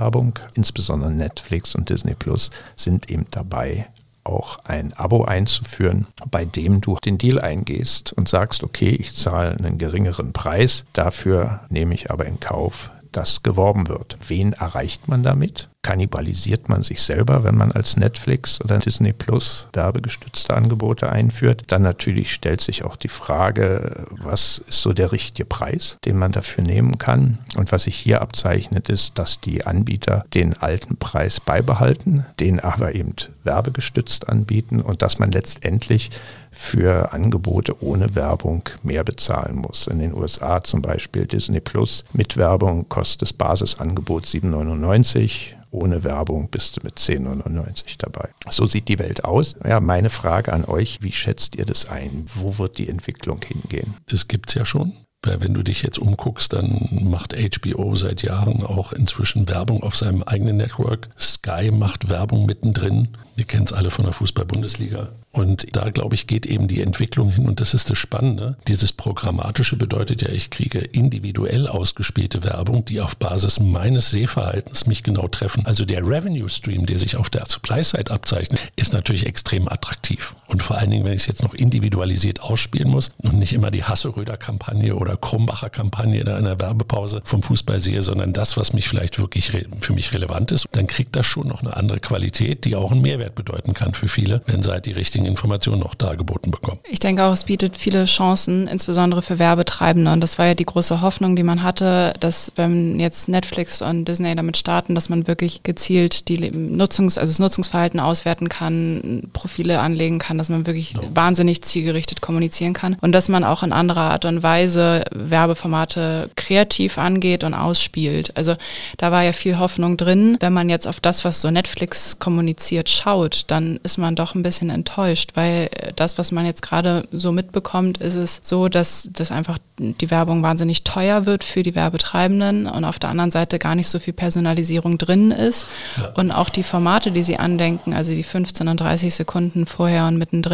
Insbesondere 0.54 1.10
Netflix 1.10 1.74
und 1.74 1.90
Disney 1.90 2.14
Plus 2.14 2.50
sind 2.76 3.10
eben 3.10 3.26
dabei, 3.30 3.88
auch 4.24 4.58
ein 4.64 4.92
Abo 4.92 5.24
einzuführen, 5.24 6.06
bei 6.30 6.44
dem 6.44 6.80
du 6.80 6.96
den 7.02 7.18
Deal 7.18 7.40
eingehst 7.40 8.12
und 8.12 8.28
sagst, 8.28 8.62
okay, 8.62 8.90
ich 8.90 9.14
zahle 9.14 9.56
einen 9.56 9.78
geringeren 9.78 10.32
Preis, 10.32 10.84
dafür 10.92 11.60
nehme 11.70 11.94
ich 11.94 12.10
aber 12.10 12.26
in 12.26 12.38
Kauf, 12.38 12.90
dass 13.10 13.42
geworben 13.42 13.88
wird. 13.88 14.18
Wen 14.26 14.52
erreicht 14.52 15.08
man 15.08 15.22
damit? 15.22 15.70
Kannibalisiert 15.88 16.68
man 16.68 16.82
sich 16.82 17.00
selber, 17.00 17.44
wenn 17.44 17.56
man 17.56 17.72
als 17.72 17.96
Netflix 17.96 18.60
oder 18.60 18.76
Disney 18.76 19.14
Plus 19.14 19.68
werbegestützte 19.72 20.52
Angebote 20.52 21.08
einführt. 21.08 21.62
Dann 21.68 21.80
natürlich 21.80 22.34
stellt 22.34 22.60
sich 22.60 22.84
auch 22.84 22.94
die 22.96 23.08
Frage, 23.08 24.04
was 24.10 24.58
ist 24.68 24.82
so 24.82 24.92
der 24.92 25.12
richtige 25.12 25.46
Preis, 25.46 25.96
den 26.04 26.18
man 26.18 26.30
dafür 26.30 26.62
nehmen 26.62 26.98
kann. 26.98 27.38
Und 27.56 27.72
was 27.72 27.84
sich 27.84 27.96
hier 27.96 28.20
abzeichnet, 28.20 28.90
ist, 28.90 29.18
dass 29.18 29.40
die 29.40 29.64
Anbieter 29.64 30.26
den 30.34 30.58
alten 30.58 30.98
Preis 30.98 31.40
beibehalten, 31.40 32.26
den 32.38 32.60
aber 32.60 32.94
eben 32.94 33.14
werbegestützt 33.44 34.28
anbieten 34.28 34.82
und 34.82 35.00
dass 35.00 35.18
man 35.18 35.30
letztendlich 35.30 36.10
für 36.50 37.14
Angebote 37.14 37.82
ohne 37.82 38.14
Werbung 38.14 38.62
mehr 38.82 39.04
bezahlen 39.04 39.56
muss. 39.56 39.86
In 39.86 40.00
den 40.00 40.12
USA 40.12 40.62
zum 40.62 40.82
Beispiel 40.82 41.24
Disney 41.24 41.60
Plus 41.60 42.04
mit 42.12 42.36
Werbung 42.36 42.90
kostet 42.90 43.22
das 43.22 43.32
Basisangebot 43.32 44.26
7,99 44.26 45.54
ohne 45.78 46.04
Werbung 46.04 46.48
bist 46.50 46.76
du 46.76 46.80
mit 46.84 46.98
10,99 46.98 47.96
dabei. 47.98 48.30
So 48.50 48.66
sieht 48.66 48.88
die 48.88 48.98
Welt 48.98 49.24
aus. 49.24 49.56
Ja, 49.64 49.80
meine 49.80 50.10
Frage 50.10 50.52
an 50.52 50.64
euch, 50.64 50.98
wie 51.02 51.12
schätzt 51.12 51.56
ihr 51.56 51.64
das 51.64 51.88
ein? 51.88 52.24
Wo 52.26 52.58
wird 52.58 52.78
die 52.78 52.88
Entwicklung 52.88 53.40
hingehen? 53.42 53.96
Das 54.06 54.28
gibt 54.28 54.50
es 54.50 54.54
ja 54.54 54.64
schon. 54.64 54.92
Wenn 55.24 55.52
du 55.52 55.62
dich 55.64 55.82
jetzt 55.82 55.98
umguckst, 55.98 56.52
dann 56.52 56.88
macht 57.02 57.34
HBO 57.34 57.96
seit 57.96 58.22
Jahren 58.22 58.62
auch 58.62 58.92
inzwischen 58.92 59.48
Werbung 59.48 59.82
auf 59.82 59.96
seinem 59.96 60.22
eigenen 60.22 60.56
Network. 60.56 61.08
Sky 61.18 61.72
macht 61.72 62.08
Werbung 62.08 62.46
mittendrin. 62.46 63.08
Wir 63.34 63.44
kennen 63.44 63.64
es 63.64 63.72
alle 63.72 63.90
von 63.90 64.04
der 64.04 64.14
Fußball-Bundesliga. 64.14 65.10
Und 65.30 65.76
da, 65.76 65.90
glaube 65.90 66.14
ich, 66.14 66.26
geht 66.26 66.46
eben 66.46 66.68
die 66.68 66.80
Entwicklung 66.80 67.30
hin 67.30 67.46
und 67.46 67.60
das 67.60 67.74
ist 67.74 67.90
das 67.90 67.98
Spannende. 67.98 68.56
Dieses 68.66 68.92
Programmatische 68.92 69.76
bedeutet 69.76 70.22
ja, 70.22 70.30
ich 70.30 70.50
kriege 70.50 70.78
individuell 70.78 71.66
ausgespielte 71.66 72.44
Werbung, 72.44 72.84
die 72.84 73.00
auf 73.00 73.16
Basis 73.16 73.60
meines 73.60 74.10
Sehverhaltens 74.10 74.86
mich 74.86 75.02
genau 75.02 75.28
treffen. 75.28 75.66
Also 75.66 75.84
der 75.84 76.06
Revenue 76.06 76.48
Stream, 76.48 76.86
der 76.86 76.98
sich 76.98 77.16
auf 77.16 77.28
der 77.28 77.44
Supply-Side 77.46 78.10
abzeichnet, 78.10 78.60
ist 78.76 78.94
natürlich 78.94 79.26
extrem 79.26 79.68
attraktiv. 79.68 80.34
Und 80.46 80.57
allen 80.78 80.90
Dingen, 80.90 81.04
wenn 81.04 81.12
ich 81.12 81.22
es 81.22 81.26
jetzt 81.26 81.42
noch 81.42 81.54
individualisiert 81.54 82.40
ausspielen 82.40 82.88
muss 82.88 83.10
und 83.18 83.38
nicht 83.38 83.52
immer 83.52 83.70
die 83.70 83.84
Hasseröder-Kampagne 83.84 84.94
oder 84.94 85.16
Krumbacher-Kampagne 85.16 86.20
in 86.20 86.28
einer 86.28 86.60
Werbepause 86.60 87.20
vom 87.24 87.42
Fußball 87.42 87.80
sehe, 87.80 88.02
sondern 88.02 88.32
das, 88.32 88.56
was 88.56 88.72
mich 88.72 88.88
vielleicht 88.88 89.18
wirklich 89.18 89.52
für 89.80 89.92
mich 89.92 90.12
relevant 90.12 90.52
ist, 90.52 90.66
dann 90.72 90.86
kriegt 90.86 91.16
das 91.16 91.26
schon 91.26 91.48
noch 91.48 91.62
eine 91.62 91.76
andere 91.76 92.00
Qualität, 92.00 92.64
die 92.64 92.76
auch 92.76 92.92
einen 92.92 93.02
Mehrwert 93.02 93.34
bedeuten 93.34 93.74
kann 93.74 93.94
für 93.94 94.08
viele, 94.08 94.42
wenn 94.46 94.62
sie 94.62 94.70
halt 94.70 94.86
die 94.86 94.92
richtigen 94.92 95.26
Informationen 95.26 95.82
auch 95.82 95.94
dargeboten 95.94 96.50
bekommen. 96.50 96.78
Ich 96.88 97.00
denke 97.00 97.24
auch, 97.24 97.32
es 97.32 97.44
bietet 97.44 97.76
viele 97.76 98.04
Chancen, 98.04 98.66
insbesondere 98.66 99.22
für 99.22 99.38
Werbetreibende. 99.38 100.12
Und 100.12 100.20
das 100.20 100.38
war 100.38 100.46
ja 100.46 100.54
die 100.54 100.64
große 100.64 101.00
Hoffnung, 101.00 101.36
die 101.36 101.42
man 101.42 101.62
hatte, 101.62 102.14
dass 102.20 102.52
wenn 102.56 103.00
jetzt 103.00 103.28
Netflix 103.28 103.82
und 103.82 104.06
Disney 104.06 104.34
damit 104.34 104.56
starten, 104.56 104.94
dass 104.94 105.08
man 105.08 105.26
wirklich 105.26 105.62
gezielt 105.62 106.28
die 106.28 106.38
Nutzungs-, 106.50 107.18
also 107.18 107.30
das 107.30 107.38
Nutzungsverhalten 107.38 108.00
auswerten 108.00 108.48
kann, 108.48 109.28
Profile 109.32 109.80
anlegen 109.80 110.18
kann, 110.18 110.38
dass 110.38 110.48
man 110.48 110.66
wirklich 110.68 110.94
no. 110.94 111.02
wahnsinnig 111.14 111.62
zielgerichtet 111.62 112.20
kommunizieren 112.20 112.74
kann 112.74 112.96
und 113.00 113.12
dass 113.12 113.28
man 113.28 113.42
auch 113.42 113.62
in 113.62 113.72
anderer 113.72 114.12
Art 114.12 114.24
und 114.24 114.42
Weise 114.42 115.02
Werbeformate 115.12 116.30
kreativ 116.36 116.98
angeht 116.98 117.42
und 117.42 117.54
ausspielt. 117.54 118.36
Also 118.36 118.54
da 118.96 119.10
war 119.10 119.22
ja 119.24 119.32
viel 119.32 119.58
Hoffnung 119.58 119.96
drin. 119.96 120.36
Wenn 120.40 120.52
man 120.52 120.68
jetzt 120.68 120.86
auf 120.86 121.00
das, 121.00 121.24
was 121.24 121.40
so 121.40 121.50
Netflix 121.50 122.18
kommuniziert, 122.18 122.88
schaut, 122.88 123.44
dann 123.48 123.80
ist 123.82 123.98
man 123.98 124.14
doch 124.14 124.34
ein 124.34 124.42
bisschen 124.42 124.70
enttäuscht 124.70 125.32
weil 125.38 125.70
das, 125.94 126.18
was 126.18 126.32
man 126.32 126.46
jetzt 126.46 126.62
gerade 126.62 127.06
so 127.12 127.30
mitbekommt, 127.30 127.98
ist 127.98 128.16
es 128.16 128.40
so, 128.42 128.68
dass 128.68 129.08
das 129.12 129.30
einfach 129.30 129.58
die 129.78 130.10
Werbung 130.10 130.42
wahnsinnig 130.42 130.82
teuer 130.82 131.26
wird 131.26 131.44
für 131.44 131.62
die 131.62 131.74
Werbetreibenden 131.74 132.66
und 132.66 132.84
auf 132.84 132.98
der 132.98 133.10
anderen 133.10 133.30
Seite 133.30 133.60
gar 133.60 133.76
nicht 133.76 133.86
so 133.86 134.00
viel 134.00 134.12
Personalisierung 134.12 134.98
drin 134.98 135.30
ist. 135.30 135.68
Ja. 135.96 136.08
Und 136.16 136.32
auch 136.32 136.48
die 136.48 136.64
Formate, 136.64 137.12
die 137.12 137.22
sie 137.22 137.36
andenken, 137.36 137.94
also 137.94 138.10
die 138.10 138.24
15 138.24 138.66
und 138.66 138.80
30 138.80 139.14
Sekunden 139.14 139.66
vorher 139.66 140.06
und 140.06 140.18
mittendrin, 140.18 140.47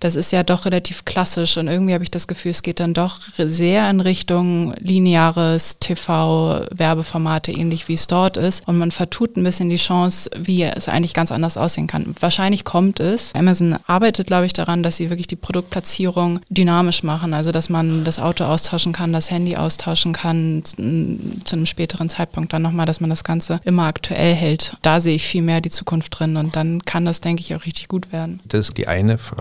das 0.00 0.16
ist 0.16 0.32
ja 0.32 0.42
doch 0.42 0.64
relativ 0.64 1.04
klassisch 1.04 1.56
und 1.56 1.68
irgendwie 1.68 1.94
habe 1.94 2.04
ich 2.04 2.10
das 2.10 2.26
Gefühl, 2.26 2.50
es 2.50 2.62
geht 2.62 2.80
dann 2.80 2.94
doch 2.94 3.18
sehr 3.36 3.88
in 3.90 4.00
Richtung 4.00 4.74
lineares 4.78 5.78
TV-Werbeformate, 5.78 7.52
ähnlich 7.52 7.88
wie 7.88 7.94
es 7.94 8.06
dort 8.06 8.36
ist. 8.36 8.66
Und 8.66 8.78
man 8.78 8.90
vertut 8.90 9.36
ein 9.36 9.44
bisschen 9.44 9.70
die 9.70 9.76
Chance, 9.76 10.30
wie 10.38 10.62
es 10.62 10.88
eigentlich 10.88 11.14
ganz 11.14 11.32
anders 11.32 11.56
aussehen 11.56 11.86
kann. 11.86 12.14
Wahrscheinlich 12.20 12.64
kommt 12.64 13.00
es. 13.00 13.34
Amazon 13.34 13.78
arbeitet, 13.86 14.26
glaube 14.26 14.46
ich, 14.46 14.52
daran, 14.52 14.82
dass 14.82 14.96
sie 14.96 15.10
wirklich 15.10 15.26
die 15.26 15.36
Produktplatzierung 15.36 16.40
dynamisch 16.48 17.02
machen, 17.02 17.34
also 17.34 17.52
dass 17.52 17.68
man 17.68 18.04
das 18.04 18.18
Auto 18.18 18.44
austauschen 18.44 18.92
kann, 18.92 19.12
das 19.12 19.30
Handy 19.30 19.56
austauschen 19.56 20.12
kann, 20.12 20.62
zu 20.64 20.76
einem 20.78 21.66
späteren 21.66 22.08
Zeitpunkt 22.08 22.52
dann 22.52 22.62
nochmal, 22.62 22.86
dass 22.86 23.00
man 23.00 23.10
das 23.10 23.24
Ganze 23.24 23.60
immer 23.64 23.86
aktuell 23.86 24.34
hält. 24.34 24.76
Da 24.82 25.00
sehe 25.00 25.16
ich 25.16 25.26
viel 25.26 25.42
mehr 25.42 25.60
die 25.60 25.70
Zukunft 25.70 26.18
drin 26.18 26.36
und 26.36 26.56
dann 26.56 26.84
kann 26.84 27.04
das, 27.04 27.20
denke 27.20 27.40
ich, 27.40 27.54
auch 27.54 27.64
richtig 27.64 27.88
gut 27.88 28.12
werden. 28.12 28.40
Das 28.46 28.68
ist 28.68 28.78
die 28.78 28.88
eine 28.88 29.18
Frage, 29.18 29.31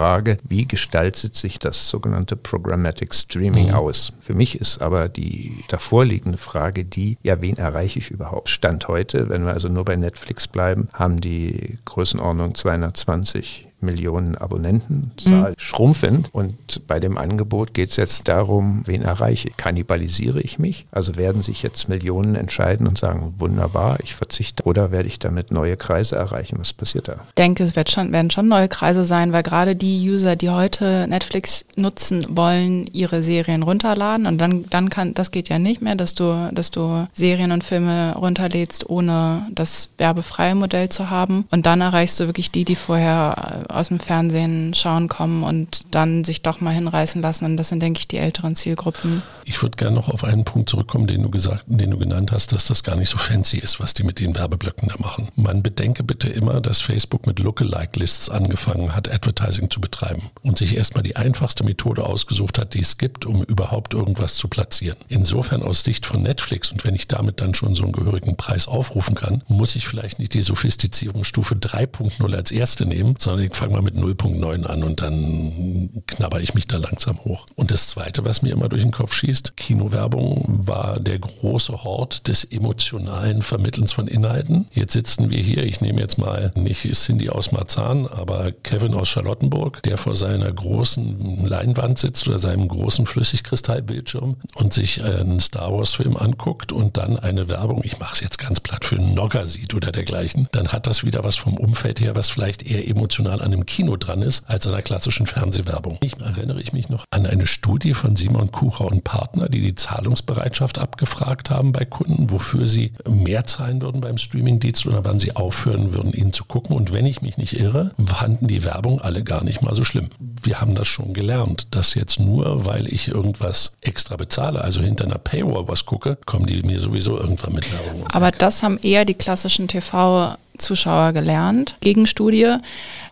wie 0.47 0.67
gestaltet 0.67 1.35
sich 1.35 1.59
das 1.59 1.89
sogenannte 1.89 2.35
Programmatic 2.35 3.13
Streaming 3.13 3.69
mhm. 3.69 3.75
aus? 3.75 4.13
Für 4.19 4.33
mich 4.33 4.59
ist 4.59 4.81
aber 4.81 5.09
die 5.09 5.63
davorliegende 5.67 6.37
Frage 6.37 6.85
die, 6.85 7.17
ja, 7.23 7.41
wen 7.41 7.57
erreiche 7.57 7.99
ich 7.99 8.11
überhaupt? 8.11 8.49
Stand 8.49 8.87
heute, 8.87 9.29
wenn 9.29 9.45
wir 9.45 9.53
also 9.53 9.69
nur 9.69 9.85
bei 9.85 9.95
Netflix 9.95 10.47
bleiben, 10.47 10.89
haben 10.93 11.19
die 11.19 11.77
Größenordnung 11.85 12.55
220 12.55 13.70
Millionen 13.81 14.35
Abonnentenzahl 14.35 15.51
mhm. 15.51 15.55
schrumpfend. 15.57 16.29
Und 16.31 16.87
bei 16.87 16.99
dem 16.99 17.17
Angebot 17.17 17.73
geht 17.73 17.91
es 17.91 17.97
jetzt 17.97 18.27
darum, 18.27 18.83
wen 18.85 19.01
erreiche 19.01 19.49
ich? 19.49 19.57
Kannibalisiere 19.57 20.41
ich 20.41 20.59
mich? 20.59 20.85
Also 20.91 21.15
werden 21.15 21.41
sich 21.41 21.63
jetzt 21.63 21.89
Millionen 21.89 22.35
entscheiden 22.35 22.87
und 22.87 22.97
sagen, 22.97 23.33
wunderbar, 23.37 23.99
ich 24.01 24.15
verzichte. 24.15 24.63
Oder 24.63 24.91
werde 24.91 25.07
ich 25.07 25.19
damit 25.19 25.51
neue 25.51 25.77
Kreise 25.77 26.15
erreichen? 26.15 26.57
Was 26.59 26.73
passiert 26.73 27.07
da? 27.07 27.15
Ich 27.29 27.35
denke, 27.35 27.63
es 27.63 27.75
wird 27.75 27.91
schon, 27.91 28.11
werden 28.11 28.31
schon 28.31 28.47
neue 28.47 28.67
Kreise 28.67 29.03
sein, 29.03 29.33
weil 29.33 29.43
gerade 29.43 29.75
die 29.75 30.09
User, 30.09 30.35
die 30.35 30.49
heute 30.49 31.07
Netflix 31.07 31.65
nutzen, 31.75 32.25
wollen 32.29 32.87
ihre 32.93 33.23
Serien 33.23 33.63
runterladen. 33.63 34.25
Und 34.25 34.37
dann, 34.39 34.65
dann 34.69 34.89
kann, 34.89 35.13
das 35.13 35.31
geht 35.31 35.49
ja 35.49 35.59
nicht 35.59 35.81
mehr, 35.81 35.95
dass 35.95 36.15
du, 36.15 36.49
dass 36.53 36.71
du 36.71 37.07
Serien 37.13 37.51
und 37.51 37.63
Filme 37.63 38.15
runterlädst, 38.15 38.89
ohne 38.89 39.47
das 39.51 39.89
werbefreie 39.97 40.55
Modell 40.55 40.89
zu 40.89 41.09
haben. 41.09 41.45
Und 41.51 41.65
dann 41.65 41.81
erreichst 41.81 42.19
du 42.19 42.25
wirklich 42.25 42.51
die, 42.51 42.65
die 42.65 42.75
vorher 42.75 43.65
aus 43.71 43.89
dem 43.89 43.99
Fernsehen 43.99 44.73
schauen 44.73 45.07
kommen 45.07 45.43
und 45.43 45.81
dann 45.91 46.23
sich 46.23 46.41
doch 46.41 46.61
mal 46.61 46.73
hinreißen 46.73 47.21
lassen. 47.21 47.45
Und 47.45 47.57
das 47.57 47.69
sind, 47.69 47.81
denke 47.81 47.99
ich, 47.99 48.07
die 48.07 48.17
älteren 48.17 48.55
Zielgruppen. 48.55 49.21
Ich 49.45 49.61
würde 49.61 49.75
gerne 49.75 49.95
noch 49.95 50.09
auf 50.09 50.23
einen 50.23 50.45
Punkt 50.45 50.69
zurückkommen, 50.69 51.07
den 51.07 51.21
du 51.23 51.29
gesagt, 51.29 51.63
den 51.67 51.91
du 51.91 51.97
genannt 51.97 52.31
hast, 52.31 52.51
dass 52.51 52.67
das 52.67 52.83
gar 52.83 52.95
nicht 52.95 53.09
so 53.09 53.17
fancy 53.17 53.57
ist, 53.57 53.79
was 53.79 53.93
die 53.93 54.03
mit 54.03 54.19
den 54.19 54.35
Werbeblöcken 54.35 54.87
da 54.87 54.95
machen. 54.99 55.29
Man 55.35 55.63
bedenke 55.63 56.03
bitte 56.03 56.29
immer, 56.29 56.61
dass 56.61 56.81
Facebook 56.81 57.27
mit 57.27 57.39
Lookalike-Lists 57.39 58.29
angefangen 58.29 58.95
hat, 58.95 59.11
Advertising 59.11 59.69
zu 59.69 59.81
betreiben 59.81 60.29
und 60.41 60.57
sich 60.57 60.75
erstmal 60.75 61.03
die 61.03 61.15
einfachste 61.15 61.63
Methode 61.63 62.05
ausgesucht 62.05 62.59
hat, 62.59 62.73
die 62.73 62.81
es 62.81 62.97
gibt, 62.97 63.25
um 63.25 63.43
überhaupt 63.43 63.93
irgendwas 63.93 64.35
zu 64.35 64.47
platzieren. 64.47 64.97
Insofern 65.07 65.63
aus 65.63 65.83
Sicht 65.83 66.05
von 66.05 66.21
Netflix 66.21 66.71
und 66.71 66.83
wenn 66.83 66.95
ich 66.95 67.07
damit 67.07 67.41
dann 67.41 67.53
schon 67.53 67.75
so 67.75 67.83
einen 67.83 67.91
gehörigen 67.91 68.35
Preis 68.35 68.67
aufrufen 68.67 69.15
kann, 69.15 69.43
muss 69.47 69.75
ich 69.75 69.87
vielleicht 69.87 70.19
nicht 70.19 70.33
die 70.33 70.41
Sophistizierungsstufe 70.41 71.55
3.0 71.55 72.35
als 72.35 72.51
erste 72.51 72.85
nehmen, 72.85 73.15
sondern 73.17 73.45
ich 73.45 73.55
fange 73.61 73.73
mal 73.73 73.83
mit 73.83 73.95
0.9 73.95 74.65
an 74.65 74.83
und 74.83 75.01
dann 75.03 75.91
knabber 76.07 76.41
ich 76.41 76.55
mich 76.55 76.65
da 76.65 76.77
langsam 76.77 77.19
hoch. 77.25 77.45
Und 77.53 77.69
das 77.69 77.89
Zweite, 77.89 78.25
was 78.25 78.41
mir 78.41 78.53
immer 78.53 78.69
durch 78.69 78.81
den 78.81 78.89
Kopf 78.89 79.13
schießt, 79.13 79.55
Kinowerbung 79.55 80.61
war 80.65 80.99
der 80.99 81.19
große 81.19 81.83
Hort 81.83 82.27
des 82.27 82.43
emotionalen 82.43 83.43
Vermittelns 83.43 83.93
von 83.93 84.07
Inhalten. 84.07 84.65
Jetzt 84.71 84.93
sitzen 84.93 85.29
wir 85.29 85.37
hier, 85.37 85.61
ich 85.61 85.79
nehme 85.79 85.99
jetzt 85.99 86.17
mal 86.17 86.51
nicht 86.55 86.91
Cindy 86.91 87.29
aus 87.29 87.51
Marzahn, 87.51 88.07
aber 88.07 88.51
Kevin 88.51 88.95
aus 88.95 89.09
Charlottenburg, 89.09 89.83
der 89.83 89.99
vor 89.99 90.15
seiner 90.15 90.51
großen 90.51 91.45
Leinwand 91.45 91.99
sitzt 91.99 92.27
oder 92.27 92.39
seinem 92.39 92.67
großen 92.67 93.05
Flüssigkristallbildschirm 93.05 94.37
und 94.55 94.73
sich 94.73 95.03
einen 95.03 95.39
Star 95.39 95.71
Wars-Film 95.71 96.17
anguckt 96.17 96.71
und 96.71 96.97
dann 96.97 97.19
eine 97.19 97.47
Werbung, 97.47 97.81
ich 97.83 97.99
mache 97.99 98.15
es 98.15 98.21
jetzt 98.21 98.39
ganz 98.39 98.59
platt, 98.59 98.85
für 98.85 98.95
einen 98.95 99.13
Nogger 99.13 99.45
sieht 99.45 99.75
oder 99.75 99.91
dergleichen, 99.91 100.47
dann 100.51 100.69
hat 100.69 100.87
das 100.87 101.03
wieder 101.03 101.23
was 101.23 101.35
vom 101.35 101.57
Umfeld 101.57 101.99
her, 101.99 102.15
was 102.15 102.31
vielleicht 102.31 102.63
eher 102.63 102.87
emotional 102.87 103.39
an 103.39 103.50
dem 103.51 103.65
Kino 103.65 103.97
dran 103.97 104.21
ist, 104.21 104.43
als 104.47 104.65
an 104.65 104.73
der 104.73 104.81
klassischen 104.81 105.27
Fernsehwerbung. 105.27 105.97
Ich 106.01 106.19
erinnere 106.19 106.61
ich 106.61 106.73
mich 106.73 106.89
noch 106.89 107.05
an 107.11 107.25
eine 107.25 107.47
Studie 107.47 107.93
von 107.93 108.15
Simon 108.15 108.51
Kucher 108.51 108.85
und 108.85 109.03
Partner, 109.03 109.49
die 109.49 109.61
die 109.61 109.75
Zahlungsbereitschaft 109.75 110.79
abgefragt 110.79 111.49
haben 111.49 111.71
bei 111.71 111.85
Kunden, 111.85 112.29
wofür 112.29 112.67
sie 112.67 112.93
mehr 113.07 113.45
zahlen 113.45 113.81
würden 113.81 114.01
beim 114.01 114.17
Streamingdienst 114.17 114.85
oder 114.85 115.05
wann 115.05 115.19
sie 115.19 115.35
aufhören 115.35 115.93
würden, 115.93 116.13
ihn 116.13 116.33
zu 116.33 116.45
gucken. 116.45 116.75
Und 116.75 116.93
wenn 116.93 117.05
ich 117.05 117.21
mich 117.21 117.37
nicht 117.37 117.59
irre, 117.59 117.91
fanden 118.05 118.47
die 118.47 118.63
Werbung 118.63 119.01
alle 119.01 119.23
gar 119.23 119.43
nicht 119.43 119.61
mal 119.61 119.75
so 119.75 119.83
schlimm. 119.83 120.09
Wir 120.19 120.61
haben 120.61 120.75
das 120.75 120.87
schon 120.87 121.13
gelernt, 121.13 121.67
dass 121.71 121.93
jetzt 121.93 122.19
nur, 122.19 122.65
weil 122.65 122.87
ich 122.87 123.07
irgendwas 123.07 123.73
extra 123.81 124.15
bezahle, 124.15 124.61
also 124.61 124.81
hinter 124.81 125.05
einer 125.05 125.17
Paywall 125.17 125.67
was 125.67 125.85
gucke, 125.85 126.17
kommen 126.25 126.45
die 126.45 126.63
mir 126.63 126.79
sowieso 126.79 127.17
irgendwann 127.17 127.53
mit 127.53 127.71
Werbung. 127.71 128.07
Aber 128.11 128.31
das 128.31 128.63
haben 128.63 128.77
eher 128.77 129.05
die 129.05 129.13
klassischen 129.13 129.67
TV 129.67 130.35
Zuschauer 130.57 131.13
gelernt. 131.13 131.75
Gegenstudie. 131.81 132.57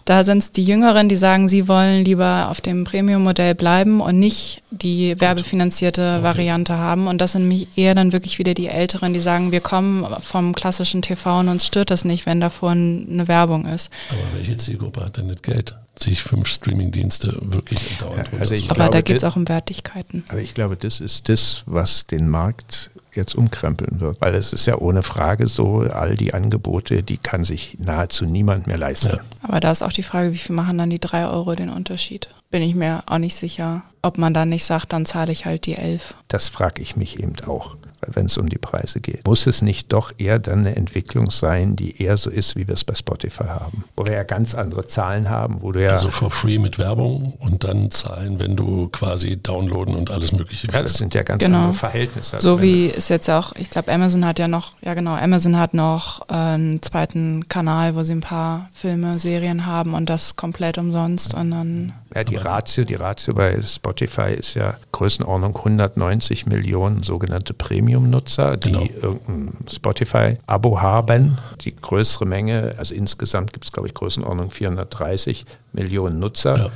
Da 0.09 0.23
sind 0.23 0.39
es 0.39 0.51
die 0.51 0.63
Jüngeren, 0.63 1.07
die 1.07 1.15
sagen, 1.15 1.47
sie 1.47 1.67
wollen 1.67 2.03
lieber 2.03 2.47
auf 2.49 2.61
dem 2.61 2.83
Premium-Modell 2.83 3.53
bleiben 3.53 4.01
und 4.01 4.17
nicht 4.17 4.63
die 4.71 5.13
werbefinanzierte 5.21 6.15
okay. 6.15 6.23
Variante 6.23 6.75
haben. 6.79 7.05
Und 7.05 7.21
das 7.21 7.33
sind 7.33 7.47
mich 7.47 7.67
eher 7.77 7.93
dann 7.93 8.11
wirklich 8.11 8.39
wieder 8.39 8.55
die 8.55 8.69
Älteren, 8.69 9.13
die 9.13 9.19
sagen, 9.19 9.51
wir 9.51 9.61
kommen 9.61 10.07
vom 10.19 10.55
klassischen 10.55 11.03
TV 11.03 11.41
und 11.41 11.49
uns 11.49 11.67
stört 11.67 11.91
das 11.91 12.05
nicht, 12.05 12.25
wenn 12.25 12.41
davor 12.41 12.71
eine 12.71 13.27
Werbung 13.27 13.67
ist. 13.67 13.91
Aber 14.09 14.35
welche 14.35 14.57
Zielgruppe 14.57 15.05
hat 15.05 15.17
denn 15.17 15.27
nicht 15.27 15.43
Geld? 15.43 15.75
Sich 16.03 16.23
fünf 16.23 16.47
Streaming-Dienste 16.47 17.37
wirklich 17.41 17.97
dauernd 17.97 18.29
ja, 18.31 18.39
also 18.39 18.55
Aber 18.55 18.75
glaube, 18.75 18.89
da 18.91 19.01
geht 19.01 19.17
es 19.17 19.23
auch 19.23 19.35
um 19.35 19.47
Wertigkeiten. 19.47 20.23
Aber 20.29 20.39
ich 20.39 20.53
glaube, 20.53 20.75
das 20.75 20.99
ist 20.99 21.29
das, 21.29 21.63
was 21.65 22.05
den 22.05 22.29
Markt 22.29 22.91
jetzt 23.13 23.35
umkrempeln 23.35 23.99
wird. 23.99 24.19
Weil 24.21 24.35
es 24.35 24.53
ist 24.53 24.65
ja 24.65 24.77
ohne 24.77 25.03
Frage 25.03 25.47
so, 25.47 25.79
all 25.79 26.15
die 26.15 26.33
Angebote, 26.33 27.03
die 27.03 27.17
kann 27.17 27.43
sich 27.43 27.77
nahezu 27.79 28.25
niemand 28.25 28.67
mehr 28.67 28.77
leisten. 28.77 29.15
Ja. 29.15 29.21
Aber 29.41 29.59
da 29.59 29.71
ist 29.71 29.81
auch 29.81 29.93
die 29.93 30.03
Frage, 30.03 30.33
wie 30.33 30.37
viel 30.37 30.55
machen 30.55 30.77
dann 30.77 30.89
die 30.89 30.99
drei 30.99 31.27
Euro 31.27 31.55
den 31.55 31.69
Unterschied? 31.69 32.29
Bin 32.51 32.61
ich 32.61 32.75
mir 32.75 33.03
auch 33.05 33.17
nicht 33.17 33.35
sicher, 33.35 33.83
ob 34.01 34.17
man 34.17 34.33
dann 34.33 34.49
nicht 34.49 34.65
sagt, 34.65 34.93
dann 34.93 35.05
zahle 35.05 35.31
ich 35.31 35.45
halt 35.45 35.65
die 35.65 35.75
elf. 35.75 36.13
Das 36.27 36.47
frage 36.47 36.81
ich 36.81 36.95
mich 36.95 37.19
eben 37.19 37.35
auch 37.45 37.75
wenn 38.07 38.25
es 38.25 38.37
um 38.37 38.49
die 38.49 38.57
Preise 38.57 38.99
geht. 39.01 39.25
Muss 39.25 39.47
es 39.47 39.61
nicht 39.61 39.91
doch 39.93 40.11
eher 40.17 40.39
dann 40.39 40.59
eine 40.59 40.75
Entwicklung 40.75 41.31
sein, 41.31 41.75
die 41.75 42.01
eher 42.01 42.17
so 42.17 42.29
ist, 42.29 42.55
wie 42.55 42.67
wir 42.67 42.73
es 42.73 42.83
bei 42.83 42.95
Spotify 42.95 43.45
haben? 43.45 43.83
Wo 43.95 44.05
wir 44.05 44.13
ja 44.13 44.23
ganz 44.23 44.55
andere 44.55 44.85
Zahlen 44.87 45.29
haben, 45.29 45.61
wo 45.61 45.71
du 45.71 45.83
ja. 45.83 45.89
Also 45.89 46.09
for 46.09 46.31
free 46.31 46.59
mit 46.59 46.79
Werbung 46.79 47.33
und 47.39 47.63
dann 47.63 47.91
zahlen, 47.91 48.39
wenn 48.39 48.55
du 48.55 48.89
quasi 48.89 49.37
downloaden 49.37 49.95
und 49.95 50.11
alles 50.11 50.31
Mögliche 50.31 50.67
willst. 50.67 50.75
Ja, 50.75 50.81
das 50.83 50.93
sind 50.93 51.13
ja 51.13 51.23
ganz 51.23 51.43
genau. 51.43 51.57
andere 51.59 51.73
Verhältnisse. 51.73 52.35
Also 52.37 52.55
so 52.55 52.61
wie 52.61 52.89
es 52.89 53.09
jetzt 53.09 53.29
auch, 53.29 53.53
ich 53.55 53.69
glaube, 53.69 53.91
Amazon 53.91 54.25
hat 54.25 54.39
ja 54.39 54.47
noch, 54.47 54.73
ja 54.81 54.93
genau, 54.93 55.15
Amazon 55.15 55.57
hat 55.57 55.73
noch 55.73 56.27
einen 56.29 56.81
zweiten 56.81 57.47
Kanal, 57.47 57.95
wo 57.95 58.03
sie 58.03 58.13
ein 58.13 58.21
paar 58.21 58.69
Filme, 58.71 59.19
Serien 59.19 59.65
haben 59.65 59.93
und 59.93 60.09
das 60.09 60.35
komplett 60.35 60.77
umsonst 60.77 61.33
und 61.33 61.51
dann. 61.51 61.93
Ja, 62.15 62.23
die 62.23 62.37
Ratio, 62.37 62.85
die 62.85 62.95
Ratio 62.95 63.35
bei 63.35 63.61
Spotify 63.61 64.33
ist 64.33 64.55
ja 64.55 64.75
Größenordnung 64.91 65.55
190 65.55 66.47
Millionen 66.47 67.03
sogenannte 67.03 67.53
Premium-Nutzer, 67.53 68.57
die 68.57 68.71
genau. 68.71 68.89
irgendein 69.01 69.53
Spotify-Abo 69.69 70.81
haben. 70.81 71.37
Die 71.61 71.75
größere 71.75 72.25
Menge, 72.25 72.73
also 72.77 72.95
insgesamt 72.95 73.53
gibt 73.53 73.65
es, 73.65 73.71
glaube 73.71 73.87
ich, 73.87 73.93
Größenordnung 73.93 74.49
430 74.49 75.45
Millionen 75.73 76.19
Nutzer. 76.19 76.57
Ja 76.57 76.69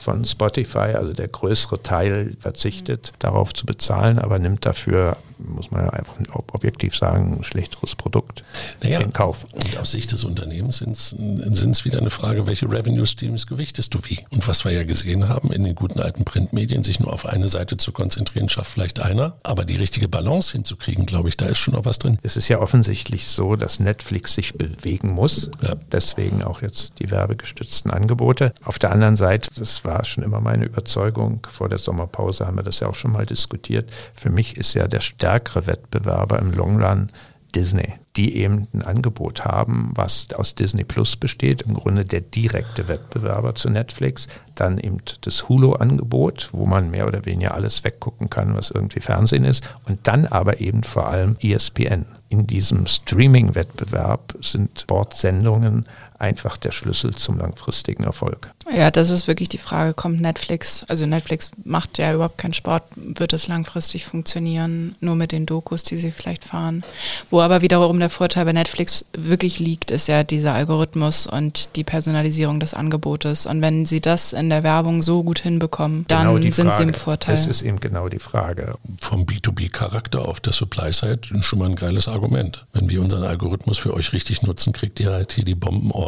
von 0.00 0.24
Spotify, 0.24 0.94
also 0.94 1.12
der 1.12 1.28
größere 1.28 1.82
Teil 1.82 2.34
verzichtet 2.40 3.12
darauf 3.18 3.52
zu 3.52 3.66
bezahlen, 3.66 4.18
aber 4.18 4.38
nimmt 4.38 4.64
dafür 4.64 5.18
muss 5.46 5.70
man 5.70 5.84
ja 5.84 5.90
einfach 5.90 6.16
objektiv 6.52 6.96
sagen, 6.96 7.38
ein 7.38 7.44
schlechteres 7.44 7.94
Produkt 7.94 8.44
naja, 8.82 9.00
in 9.00 9.12
Kauf. 9.12 9.46
Und 9.52 9.78
aus 9.78 9.90
Sicht 9.92 10.12
des 10.12 10.24
Unternehmens 10.24 10.78
sind 10.78 10.92
es 10.96 11.84
wieder 11.84 11.98
eine 11.98 12.10
Frage, 12.10 12.46
welche 12.46 12.70
Revenue 12.70 13.06
Streams 13.06 13.46
gewichtest 13.46 13.94
du 13.94 13.98
wie? 14.04 14.24
Und 14.30 14.46
was 14.46 14.64
wir 14.64 14.72
ja 14.72 14.84
gesehen 14.84 15.28
haben, 15.28 15.52
in 15.52 15.64
den 15.64 15.74
guten 15.74 16.00
alten 16.00 16.24
Printmedien, 16.24 16.82
sich 16.82 17.00
nur 17.00 17.12
auf 17.12 17.26
eine 17.26 17.48
Seite 17.48 17.76
zu 17.76 17.92
konzentrieren, 17.92 18.48
schafft 18.48 18.72
vielleicht 18.72 19.00
einer. 19.00 19.36
Aber 19.42 19.64
die 19.64 19.76
richtige 19.76 20.08
Balance 20.08 20.52
hinzukriegen, 20.52 21.06
glaube 21.06 21.28
ich, 21.28 21.36
da 21.36 21.46
ist 21.46 21.58
schon 21.58 21.74
noch 21.74 21.84
was 21.84 21.98
drin. 21.98 22.18
Es 22.22 22.36
ist 22.36 22.48
ja 22.48 22.58
offensichtlich 22.58 23.26
so, 23.26 23.56
dass 23.56 23.80
Netflix 23.80 24.34
sich 24.34 24.54
bewegen 24.54 25.10
muss. 25.10 25.50
Ja. 25.62 25.74
Deswegen 25.92 26.42
auch 26.42 26.62
jetzt 26.62 26.98
die 26.98 27.10
werbegestützten 27.10 27.90
Angebote. 27.90 28.52
Auf 28.64 28.78
der 28.78 28.92
anderen 28.92 29.16
Seite, 29.16 29.50
das 29.56 29.84
war 29.84 30.04
schon 30.04 30.24
immer 30.24 30.40
meine 30.40 30.64
Überzeugung, 30.64 31.46
vor 31.50 31.68
der 31.68 31.78
Sommerpause 31.78 32.46
haben 32.46 32.56
wir 32.56 32.62
das 32.62 32.80
ja 32.80 32.88
auch 32.88 32.94
schon 32.94 33.12
mal 33.12 33.26
diskutiert. 33.26 33.90
Für 34.14 34.30
mich 34.30 34.56
ist 34.56 34.74
ja 34.74 34.86
der 34.86 35.00
stärkste 35.00 35.29
stärkere 35.30 35.68
Wettbewerber 35.68 36.40
im 36.40 36.52
Long 36.52 36.82
Run 36.82 37.12
Disney, 37.54 37.94
die 38.16 38.36
eben 38.36 38.66
ein 38.72 38.82
Angebot 38.82 39.44
haben, 39.44 39.92
was 39.94 40.28
aus 40.34 40.54
Disney 40.56 40.82
Plus 40.82 41.16
besteht, 41.16 41.62
im 41.62 41.74
Grunde 41.74 42.04
der 42.04 42.20
direkte 42.20 42.88
Wettbewerber 42.88 43.54
zu 43.54 43.70
Netflix, 43.70 44.26
dann 44.56 44.78
eben 44.78 44.98
das 45.20 45.48
Hulu-Angebot, 45.48 46.50
wo 46.52 46.66
man 46.66 46.90
mehr 46.90 47.06
oder 47.06 47.26
weniger 47.26 47.54
alles 47.54 47.84
weggucken 47.84 48.28
kann, 48.28 48.56
was 48.56 48.72
irgendwie 48.72 49.00
Fernsehen 49.00 49.44
ist, 49.44 49.72
und 49.86 50.00
dann 50.08 50.26
aber 50.26 50.60
eben 50.60 50.82
vor 50.82 51.08
allem 51.08 51.36
ESPN. 51.40 52.06
In 52.28 52.48
diesem 52.48 52.86
Streaming-Wettbewerb 52.86 54.36
sind 54.40 54.80
Sportsendungen 54.80 55.86
einfach 56.20 56.56
der 56.56 56.70
Schlüssel 56.70 57.14
zum 57.14 57.38
langfristigen 57.38 58.04
Erfolg. 58.04 58.52
Ja, 58.72 58.90
das 58.90 59.10
ist 59.10 59.26
wirklich 59.26 59.48
die 59.48 59.58
Frage, 59.58 59.94
kommt 59.94 60.20
Netflix, 60.20 60.84
also 60.86 61.06
Netflix 61.06 61.50
macht 61.64 61.98
ja 61.98 62.12
überhaupt 62.14 62.38
keinen 62.38 62.54
Sport, 62.54 62.84
wird 62.94 63.32
es 63.32 63.48
langfristig 63.48 64.04
funktionieren, 64.04 64.94
nur 65.00 65.16
mit 65.16 65.32
den 65.32 65.46
Dokus, 65.46 65.82
die 65.82 65.96
sie 65.96 66.10
vielleicht 66.10 66.44
fahren. 66.44 66.84
Wo 67.30 67.40
aber 67.40 67.62
wiederum 67.62 67.98
der 67.98 68.10
Vorteil 68.10 68.44
bei 68.44 68.52
Netflix 68.52 69.04
wirklich 69.12 69.58
liegt, 69.58 69.90
ist 69.90 70.06
ja 70.06 70.22
dieser 70.22 70.54
Algorithmus 70.54 71.26
und 71.26 71.74
die 71.76 71.84
Personalisierung 71.84 72.60
des 72.60 72.74
Angebotes. 72.74 73.46
Und 73.46 73.62
wenn 73.62 73.86
sie 73.86 74.00
das 74.00 74.32
in 74.32 74.50
der 74.50 74.62
Werbung 74.62 75.02
so 75.02 75.24
gut 75.24 75.40
hinbekommen, 75.40 76.04
dann 76.08 76.34
genau 76.34 76.52
sind 76.52 76.66
Frage. 76.66 76.76
sie 76.76 76.82
im 76.82 76.94
Vorteil. 76.94 77.34
Das 77.34 77.46
ist 77.46 77.62
eben 77.62 77.80
genau 77.80 78.08
die 78.08 78.18
Frage. 78.18 78.74
Vom 79.00 79.24
B2B-Charakter 79.24 80.28
auf 80.28 80.38
der 80.40 80.52
Supply-Side 80.52 81.20
schon 81.40 81.58
mal 81.58 81.70
ein 81.70 81.76
geiles 81.76 82.08
Argument. 82.08 82.66
Wenn 82.72 82.88
wir 82.88 83.00
unseren 83.00 83.24
Algorithmus 83.24 83.78
für 83.78 83.94
euch 83.94 84.12
richtig 84.12 84.42
nutzen, 84.42 84.72
kriegt 84.72 85.00
ihr 85.00 85.10
halt 85.10 85.32
hier 85.32 85.44
die 85.44 85.54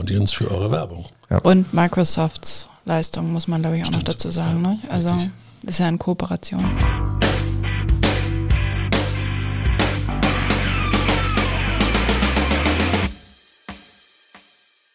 Bomben-Audience 0.03 0.35
für 0.35 0.51
eure 0.51 0.71
Werbung. 0.71 1.07
Ja. 1.31 1.39
Und 1.39 1.73
Microsofts 1.73 2.69
Leistung, 2.85 3.33
muss 3.33 3.47
man 3.47 3.63
glaube 3.63 3.77
ich 3.77 3.83
auch 3.83 3.87
Stimmt. 3.87 4.09
noch 4.09 4.15
dazu 4.15 4.31
sagen. 4.31 4.63
Ja, 4.65 4.71
ne? 4.71 4.79
Also 4.89 5.09
richtig. 5.11 5.31
ist 5.63 5.79
ja 5.79 5.89
in 5.89 5.99
Kooperation. 5.99 6.65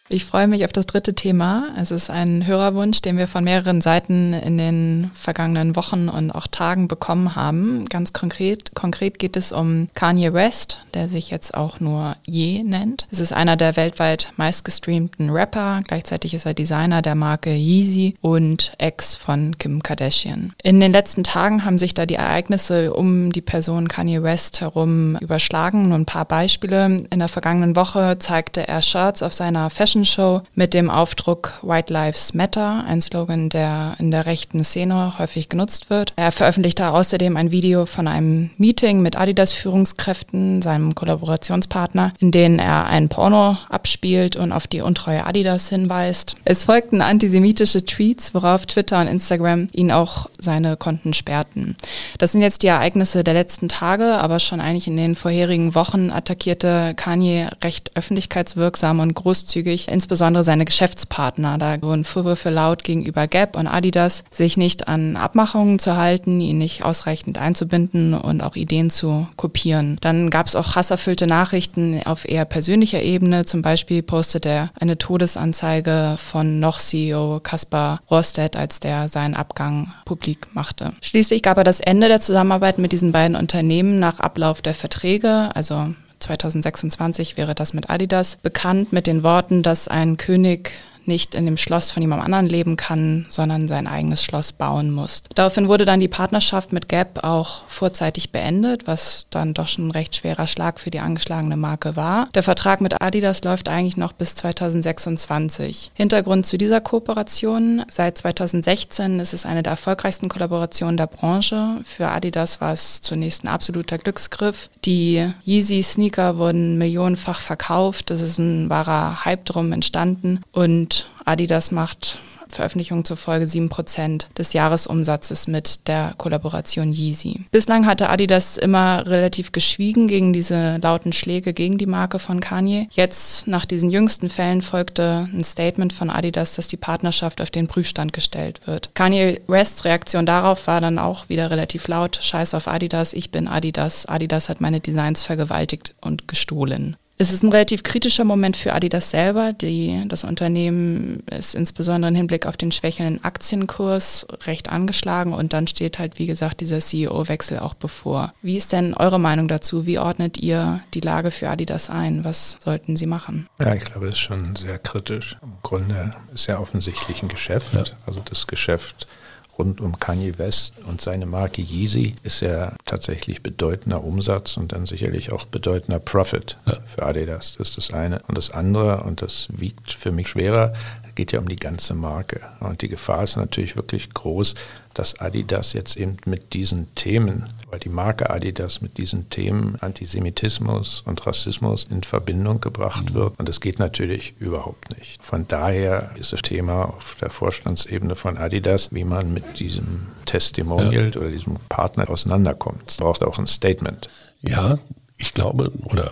Ich 0.10 0.24
freue 0.24 0.48
mich 0.48 0.64
auf 0.64 0.72
das 0.72 0.86
dritte 0.86 1.16
Thema. 1.16 1.74
Es 1.78 1.92
ist 1.92 2.10
ein 2.10 2.48
Hörerwunsch, 2.48 3.02
den 3.02 3.18
wir 3.18 3.28
von 3.28 3.44
mehreren 3.44 3.82
Seiten 3.82 4.32
in 4.32 4.58
den 4.58 5.12
vergangenen 5.14 5.76
Wochen 5.76 6.08
und 6.08 6.32
auch 6.32 6.48
Tagen 6.48 6.88
bekommen 6.88 7.36
haben. 7.36 7.84
Ganz 7.90 8.14
konkret, 8.14 8.74
konkret 8.74 9.20
geht 9.20 9.36
es 9.36 9.52
um 9.52 9.90
Kanye 9.96 10.34
West, 10.34 10.80
der 10.94 11.10
sich 11.10 11.30
jetzt 11.30 11.54
auch 11.54 11.82
nur 11.82 12.16
Ye 12.26 12.64
nennt. 12.64 13.06
Es 13.12 13.20
ist 13.20 13.34
einer 13.34 13.58
der 13.58 13.76
weltweit 13.76 14.32
meistgestreamten 14.38 15.30
Rapper. 15.30 15.82
Gleichzeitig 15.86 16.34
ist 16.34 16.46
er 16.46 16.54
Designer 16.54 17.02
der 17.02 17.16
Marke 17.16 17.54
Yeezy 17.54 18.16
und 18.22 18.72
Ex 18.78 19.14
von 19.14 19.58
Kim 19.58 19.84
Kardashian. 19.84 20.54
In 20.64 20.80
den 20.80 20.94
letzten 20.94 21.26
Tagen 21.26 21.66
haben 21.66 21.80
sich 21.80 21.94
da 21.94 22.06
die 22.06 22.16
Ereignisse 22.16 22.94
um 22.94 23.34
die 23.34 23.42
Person 23.42 23.90
Kanye 23.90 24.24
West 24.24 24.62
herum 24.62 25.18
überschlagen. 25.18 25.90
Nur 25.90 25.98
ein 25.98 26.06
paar 26.06 26.26
Beispiele. 26.26 27.04
In 27.10 27.20
der 27.20 27.28
vergangenen 27.28 27.76
Woche 27.76 28.20
zeigte 28.20 28.66
er 28.66 28.82
Shirts 28.82 29.22
auf 29.22 29.34
seiner 29.34 29.70
Fashion 29.70 29.97
Fashion 29.98 30.06
Show 30.06 30.42
mit 30.54 30.76
dem 30.76 30.92
Aufdruck 30.92 31.54
White 31.64 31.92
Lives 31.92 32.36
Matter, 32.36 32.84
ein 32.86 33.02
Slogan, 33.02 33.50
der 33.50 33.96
in 33.98 34.12
der 34.12 34.28
rechten 34.28 34.64
Szene 34.64 35.18
häufig 35.18 35.50
genutzt 35.50 35.90
wird. 35.90 36.14
Er 36.18 36.32
veröffentlichte 36.32 36.90
außerdem 36.90 37.36
ein 37.36 37.52
Video 37.52 37.88
von 37.88 38.08
einem 38.08 38.52
Meeting 38.58 39.02
mit 39.02 39.18
Adidas 39.18 39.54
Führungskräften, 39.54 40.62
seinem 40.62 40.94
Kollaborationspartner, 40.94 42.14
in 42.20 42.32
dem 42.32 42.60
er 42.60 42.86
ein 42.86 43.10
Porno 43.10 43.58
abspielt 43.70 44.36
und 44.36 44.52
auf 44.52 44.68
die 44.68 44.82
untreue 44.82 45.26
Adidas 45.26 45.70
hinweist. 45.70 46.36
Es 46.46 46.66
folgten 46.66 47.02
antisemitische 47.02 47.84
Tweets, 47.84 48.36
worauf 48.36 48.68
Twitter 48.68 49.00
und 49.00 49.08
Instagram 49.08 49.68
ihn 49.74 49.92
auch 49.92 50.28
seine 50.40 50.78
Konten 50.78 51.16
sperrten. 51.16 51.76
Das 52.20 52.34
sind 52.34 52.42
jetzt 52.42 52.62
die 52.62 52.68
Ereignisse 52.68 53.24
der 53.24 53.34
letzten 53.34 53.68
Tage, 53.68 54.20
aber 54.20 54.40
schon 54.40 54.62
eigentlich 54.62 54.88
in 54.88 54.98
den 54.98 55.16
vorherigen 55.16 55.74
Wochen 55.74 56.12
attackierte 56.12 56.94
Kanye 56.96 57.48
recht 57.64 57.92
öffentlichkeitswirksam 57.96 59.00
und 59.00 59.16
großzügig 59.16 59.87
insbesondere 59.88 60.44
seine 60.44 60.66
Geschäftspartner. 60.66 61.58
Da 61.58 61.82
wurden 61.82 62.04
Vorwürfe 62.04 62.50
laut 62.50 62.84
gegenüber 62.84 63.28
Gap 63.28 63.56
und 63.56 63.68
Adidas, 63.68 64.24
sich 64.30 64.58
nicht 64.58 64.88
an 64.88 65.16
Abmachungen 65.16 65.80
zu 65.80 65.96
halten, 65.96 66.42
ihn 66.42 66.58
nicht 66.58 66.84
ausreichend 66.84 67.38
einzubinden 67.38 68.14
und 68.14 68.42
auch 68.42 68.56
Ideen 68.56 68.90
zu 68.90 69.28
kopieren. 69.36 69.98
Dann 70.02 70.30
gab 70.30 70.48
es 70.48 70.56
auch 70.56 70.76
hasserfüllte 70.76 71.28
Nachrichten 71.28 72.02
auf 72.06 72.28
eher 72.28 72.46
persönlicher 72.46 73.02
Ebene. 73.02 73.46
Zum 73.46 73.62
Beispiel 73.62 74.04
postete 74.04 74.48
er 74.48 74.72
eine 74.80 74.98
Todesanzeige 74.98 76.16
von 76.18 76.60
noch 76.60 76.80
CEO 76.80 77.40
Kaspar 77.42 78.02
Rostedt, 78.10 78.56
als 78.56 78.80
der 78.80 79.10
seinen 79.10 79.36
Abgang 79.36 79.94
publik 80.06 80.48
machte. 80.54 80.94
Schließlich 81.02 81.44
gab 81.44 81.58
er 81.58 81.64
das 81.64 81.80
Ende 81.80 82.08
der 82.08 82.20
Zusammenarbeit 82.20 82.80
mit 82.80 82.92
diesen 82.92 83.12
beiden 83.12 83.36
Unternehmen 83.36 84.00
nach 84.00 84.20
Ablauf 84.20 84.62
der 84.62 84.74
Verträge, 84.74 85.50
also 85.54 85.94
2026 86.20 87.38
wäre 87.38 87.56
das 87.56 87.74
mit 87.74 87.90
Adidas 87.90 88.38
bekannt 88.38 88.94
mit 88.94 89.08
den 89.08 89.24
Worten, 89.24 89.64
dass 89.64 89.88
ein 89.88 90.18
König 90.18 90.72
nicht 91.08 91.36
in 91.36 91.46
dem 91.46 91.58
Schloss 91.58 91.92
von 91.92 92.02
jemand 92.02 92.24
anderem 92.24 92.46
leben 92.46 92.76
kann, 92.76 93.26
sondern 93.30 93.68
sein 93.68 93.88
eigenes 93.88 94.24
Schloss 94.24 94.52
bauen 94.52 94.92
muss. 94.92 95.24
Daraufhin 95.36 95.68
wurde 95.68 95.86
dann 95.86 96.00
die 96.00 96.08
Partnerschaft 96.08 96.74
mit 96.74 96.90
Gap 96.90 97.24
auch 97.24 97.64
vorzeitig 97.68 98.32
beendet, 98.32 98.88
was 98.88 99.28
dann 99.30 99.54
doch 99.54 99.68
schon 99.68 99.88
ein 99.88 99.92
recht 99.92 100.16
schwerer 100.16 100.48
Schlag 100.48 100.80
für 100.80 100.92
die 100.92 101.00
angeschlagene 101.00 101.58
Marke 101.58 101.96
war. 101.96 102.30
Der 102.36 102.44
Vertrag 102.44 102.82
mit 102.82 103.02
Adidas 103.02 103.44
läuft 103.44 103.70
eigentlich 103.70 103.98
noch 103.98 104.14
bis 104.14 104.36
2026. 104.36 105.92
Hintergrund 105.94 106.46
zu 106.46 106.58
dieser 106.58 106.82
Kooperation, 106.82 107.84
seit 107.90 108.18
2016 108.18 109.20
ist 109.20 109.34
es 109.34 109.46
eine 109.46 109.64
der 109.64 109.72
erfolgreichsten 109.72 110.30
Kollaborationen 110.30 110.98
der 110.98 111.08
Branche. 111.08 111.82
Für 111.86 112.10
Adidas 112.10 112.62
war 112.62 112.74
es 112.74 113.02
zunächst 113.02 113.44
ein 113.44 113.48
absoluter 113.48 113.98
Glücksgriff. 113.98 114.70
Die 114.86 115.30
Yeezy-Sneaker 115.46 116.38
wurden 116.38 116.78
millionenfach 116.78 117.40
verkauft. 117.40 118.10
Das 118.10 118.22
ist 118.22 118.38
ein 118.38 118.70
wahrer 118.70 119.26
Hype 119.26 119.46
drum 119.46 119.72
entstanden 119.72 120.42
und 120.52 120.97
Adidas 121.26 121.72
macht 121.72 122.20
Veröffentlichungen 122.50 123.06
zufolge 123.06 123.46
7% 123.46 124.26
des 124.38 124.54
Jahresumsatzes 124.54 125.48
mit 125.48 125.88
der 125.88 126.14
Kollaboration 126.18 126.94
Yeezy. 126.94 127.46
Bislang 127.52 127.86
hatte 127.86 128.10
Adidas 128.10 128.58
immer 128.58 129.06
relativ 129.06 129.52
geschwiegen 129.52 130.08
gegen 130.08 130.34
diese 130.34 130.78
lauten 130.82 131.14
Schläge 131.14 131.54
gegen 131.54 131.78
die 131.78 131.86
Marke 131.86 132.20
von 132.20 132.40
Kanye. 132.40 132.88
Jetzt, 132.92 133.48
nach 133.48 133.66
diesen 133.66 133.90
jüngsten 133.90 134.30
Fällen, 134.30 134.62
folgte 134.62 135.30
ein 135.34 135.44
Statement 135.44 135.94
von 135.94 136.10
Adidas, 136.10 136.56
dass 136.56 136.68
die 136.68 136.78
Partnerschaft 136.78 137.42
auf 137.42 137.52
den 137.52 137.68
Prüfstand 137.68 138.14
gestellt 138.14 138.62
wird. 138.66 138.92
Kanye 138.94 139.42
Wests 139.48 139.86
Reaktion 139.86 140.26
darauf 140.26 140.68
war 140.68 140.82
dann 140.82 141.00
auch 141.00 141.30
wieder 141.30 141.52
relativ 141.52 141.88
laut. 141.88 142.20
Scheiß 142.22 142.54
auf 142.54 142.68
Adidas, 142.68 143.14
ich 143.14 143.32
bin 143.32 143.48
Adidas. 143.48 144.06
Adidas 144.06 144.50
hat 144.50 144.62
meine 144.62 144.80
Designs 144.80 145.24
vergewaltigt 145.24 145.96
und 146.02 146.28
gestohlen. 146.28 146.96
Es 147.20 147.34
ist 147.34 147.44
ein 147.44 147.52
relativ 147.52 147.82
kritischer 147.82 148.24
Moment 148.26 148.58
für 148.58 148.74
Adidas 148.74 149.10
selber. 149.10 149.52
Die, 149.54 150.04
das 150.08 150.24
Unternehmen 150.24 151.24
ist 151.32 151.56
insbesondere 151.56 152.10
im 152.10 152.16
Hinblick 152.16 152.46
auf 152.46 152.58
den 152.58 152.72
schwächelnden 152.72 153.24
Aktienkurs 153.24 154.28
recht 154.46 154.70
angeschlagen 154.70 155.34
und 155.34 155.52
dann 155.52 155.66
steht 155.66 155.98
halt, 155.98 156.20
wie 156.20 156.28
gesagt, 156.28 156.62
dieser 156.62 156.80
CEO-Wechsel 156.80 157.58
auch 157.58 157.74
bevor. 157.74 158.34
Wie 158.44 158.56
ist 158.56 158.72
denn 158.72 158.94
eure 158.94 159.20
Meinung 159.20 159.48
dazu? 159.48 159.88
Wie 159.88 159.98
ordnet 159.98 160.38
ihr 160.38 160.82
die 160.94 161.00
Lage 161.00 161.32
für 161.32 161.50
Adidas 161.50 161.90
ein? 161.90 162.24
Was 162.24 162.60
sollten 162.64 162.98
sie 162.98 163.08
machen? 163.08 163.48
Ja, 163.60 163.74
ich 163.74 163.86
glaube, 163.86 164.06
das 164.06 164.16
ist 164.16 164.22
schon 164.22 164.56
sehr 164.56 164.78
kritisch. 164.78 165.38
Im 165.42 165.54
Grunde 165.64 166.12
ist 166.36 166.46
ja 166.46 166.60
offensichtlich 166.60 167.24
ein 167.24 167.30
Geschäft. 167.30 167.74
Ja. 167.74 167.84
Also 168.06 168.22
das 168.30 168.46
Geschäft 168.46 169.08
rund 169.58 169.82
um 169.82 170.00
Kanye 170.00 170.38
West 170.38 170.74
und 170.86 171.02
seine 171.02 171.26
Marke 171.26 171.62
Yeezy 171.62 172.16
ist 172.24 172.42
ja 172.42 172.74
tatsächlich 172.86 173.42
bedeutender 173.42 174.04
Umsatz 174.04 174.58
und 174.58 174.72
dann 174.72 174.86
sicherlich 174.86 175.32
auch 175.32 175.46
bedeutender 175.46 176.00
Profit 176.00 176.58
ja. 176.66 176.78
für 176.86 177.04
Adidas. 177.04 177.56
Das 177.58 177.70
ist 177.70 177.78
das 177.78 177.94
eine. 177.94 178.22
Und 178.28 178.38
das 178.38 178.52
andere, 178.52 179.04
und 179.04 179.22
das 179.22 179.48
wiegt 179.52 179.94
für 179.94 180.12
mich 180.12 180.30
schwerer, 180.30 180.74
geht 181.16 181.32
ja 181.32 181.40
um 181.40 181.48
die 181.48 181.56
ganze 181.56 181.96
Marke. 181.96 182.42
Und 182.60 182.82
die 182.82 182.88
Gefahr 182.88 183.24
ist 183.24 183.38
natürlich 183.38 183.76
wirklich 183.76 184.14
groß, 184.14 184.54
dass 184.98 185.20
Adidas 185.20 185.74
jetzt 185.74 185.96
eben 185.96 186.18
mit 186.26 186.54
diesen 186.54 186.94
Themen, 186.96 187.46
weil 187.70 187.80
die 187.80 187.90
Marke 187.90 188.30
Adidas 188.30 188.82
mit 188.82 188.98
diesen 188.98 189.30
Themen 189.30 189.78
Antisemitismus 189.80 191.04
und 191.06 191.26
Rassismus 191.28 191.86
in 191.90 192.04
Verbindung 192.04 192.62
gebracht 192.62 193.14
wird. 193.14 193.38
Und 193.38 193.48
das 193.48 193.62
geht 193.62 193.80
natürlich 193.80 194.34
überhaupt 194.40 194.98
nicht. 194.98 195.24
Von 195.24 195.48
daher 195.48 196.12
ist 196.20 196.34
das 196.34 196.42
Thema 196.42 196.86
auf 196.86 197.16
der 197.22 197.30
Vorstandsebene 197.30 198.16
von 198.16 198.38
Adidas, 198.38 198.90
wie 198.92 199.04
man 199.04 199.34
mit 199.34 199.60
diesem 199.60 200.08
Testimonial 200.26 201.12
ja. 201.14 201.20
oder 201.22 201.30
diesem 201.30 201.58
Partner 201.70 202.10
auseinanderkommt. 202.10 202.84
Es 202.88 202.98
braucht 202.98 203.24
auch 203.24 203.38
ein 203.38 203.48
Statement. 203.48 204.10
Ja, 204.42 204.80
ich 205.18 205.34
glaube, 205.34 205.72
oder 205.86 206.12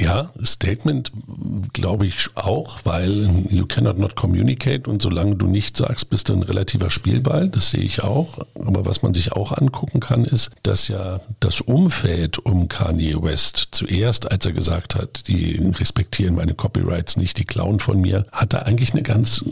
Ja, 0.00 0.30
Statement 0.42 1.12
glaube 1.74 2.06
ich 2.06 2.28
auch, 2.34 2.80
weil 2.84 3.28
you 3.50 3.66
cannot 3.66 3.98
not 3.98 4.16
communicate 4.16 4.88
und 4.88 5.02
solange 5.02 5.36
du 5.36 5.46
nichts 5.46 5.80
sagst, 5.80 6.08
bist 6.08 6.30
du 6.30 6.32
ein 6.32 6.42
relativer 6.42 6.88
Spielball. 6.88 7.50
Das 7.50 7.70
sehe 7.70 7.82
ich 7.82 8.02
auch. 8.02 8.38
Aber 8.54 8.86
was 8.86 9.02
man 9.02 9.12
sich 9.12 9.32
auch 9.32 9.52
angucken 9.52 10.00
kann, 10.00 10.24
ist, 10.24 10.50
dass 10.62 10.88
ja 10.88 11.20
das 11.40 11.60
Umfeld 11.60 12.38
um 12.38 12.68
Kanye 12.68 13.22
West 13.22 13.68
zuerst, 13.72 14.32
als 14.32 14.46
er 14.46 14.52
gesagt 14.52 14.94
hat, 14.94 15.28
die 15.28 15.56
respektieren 15.56 16.36
meine 16.36 16.54
Copyrights 16.54 17.18
nicht, 17.18 17.36
die 17.36 17.44
klauen 17.44 17.78
von 17.78 18.00
mir, 18.00 18.24
hat 18.32 18.54
er 18.54 18.66
eigentlich 18.66 18.94
eine 18.94 19.02
ganz 19.02 19.44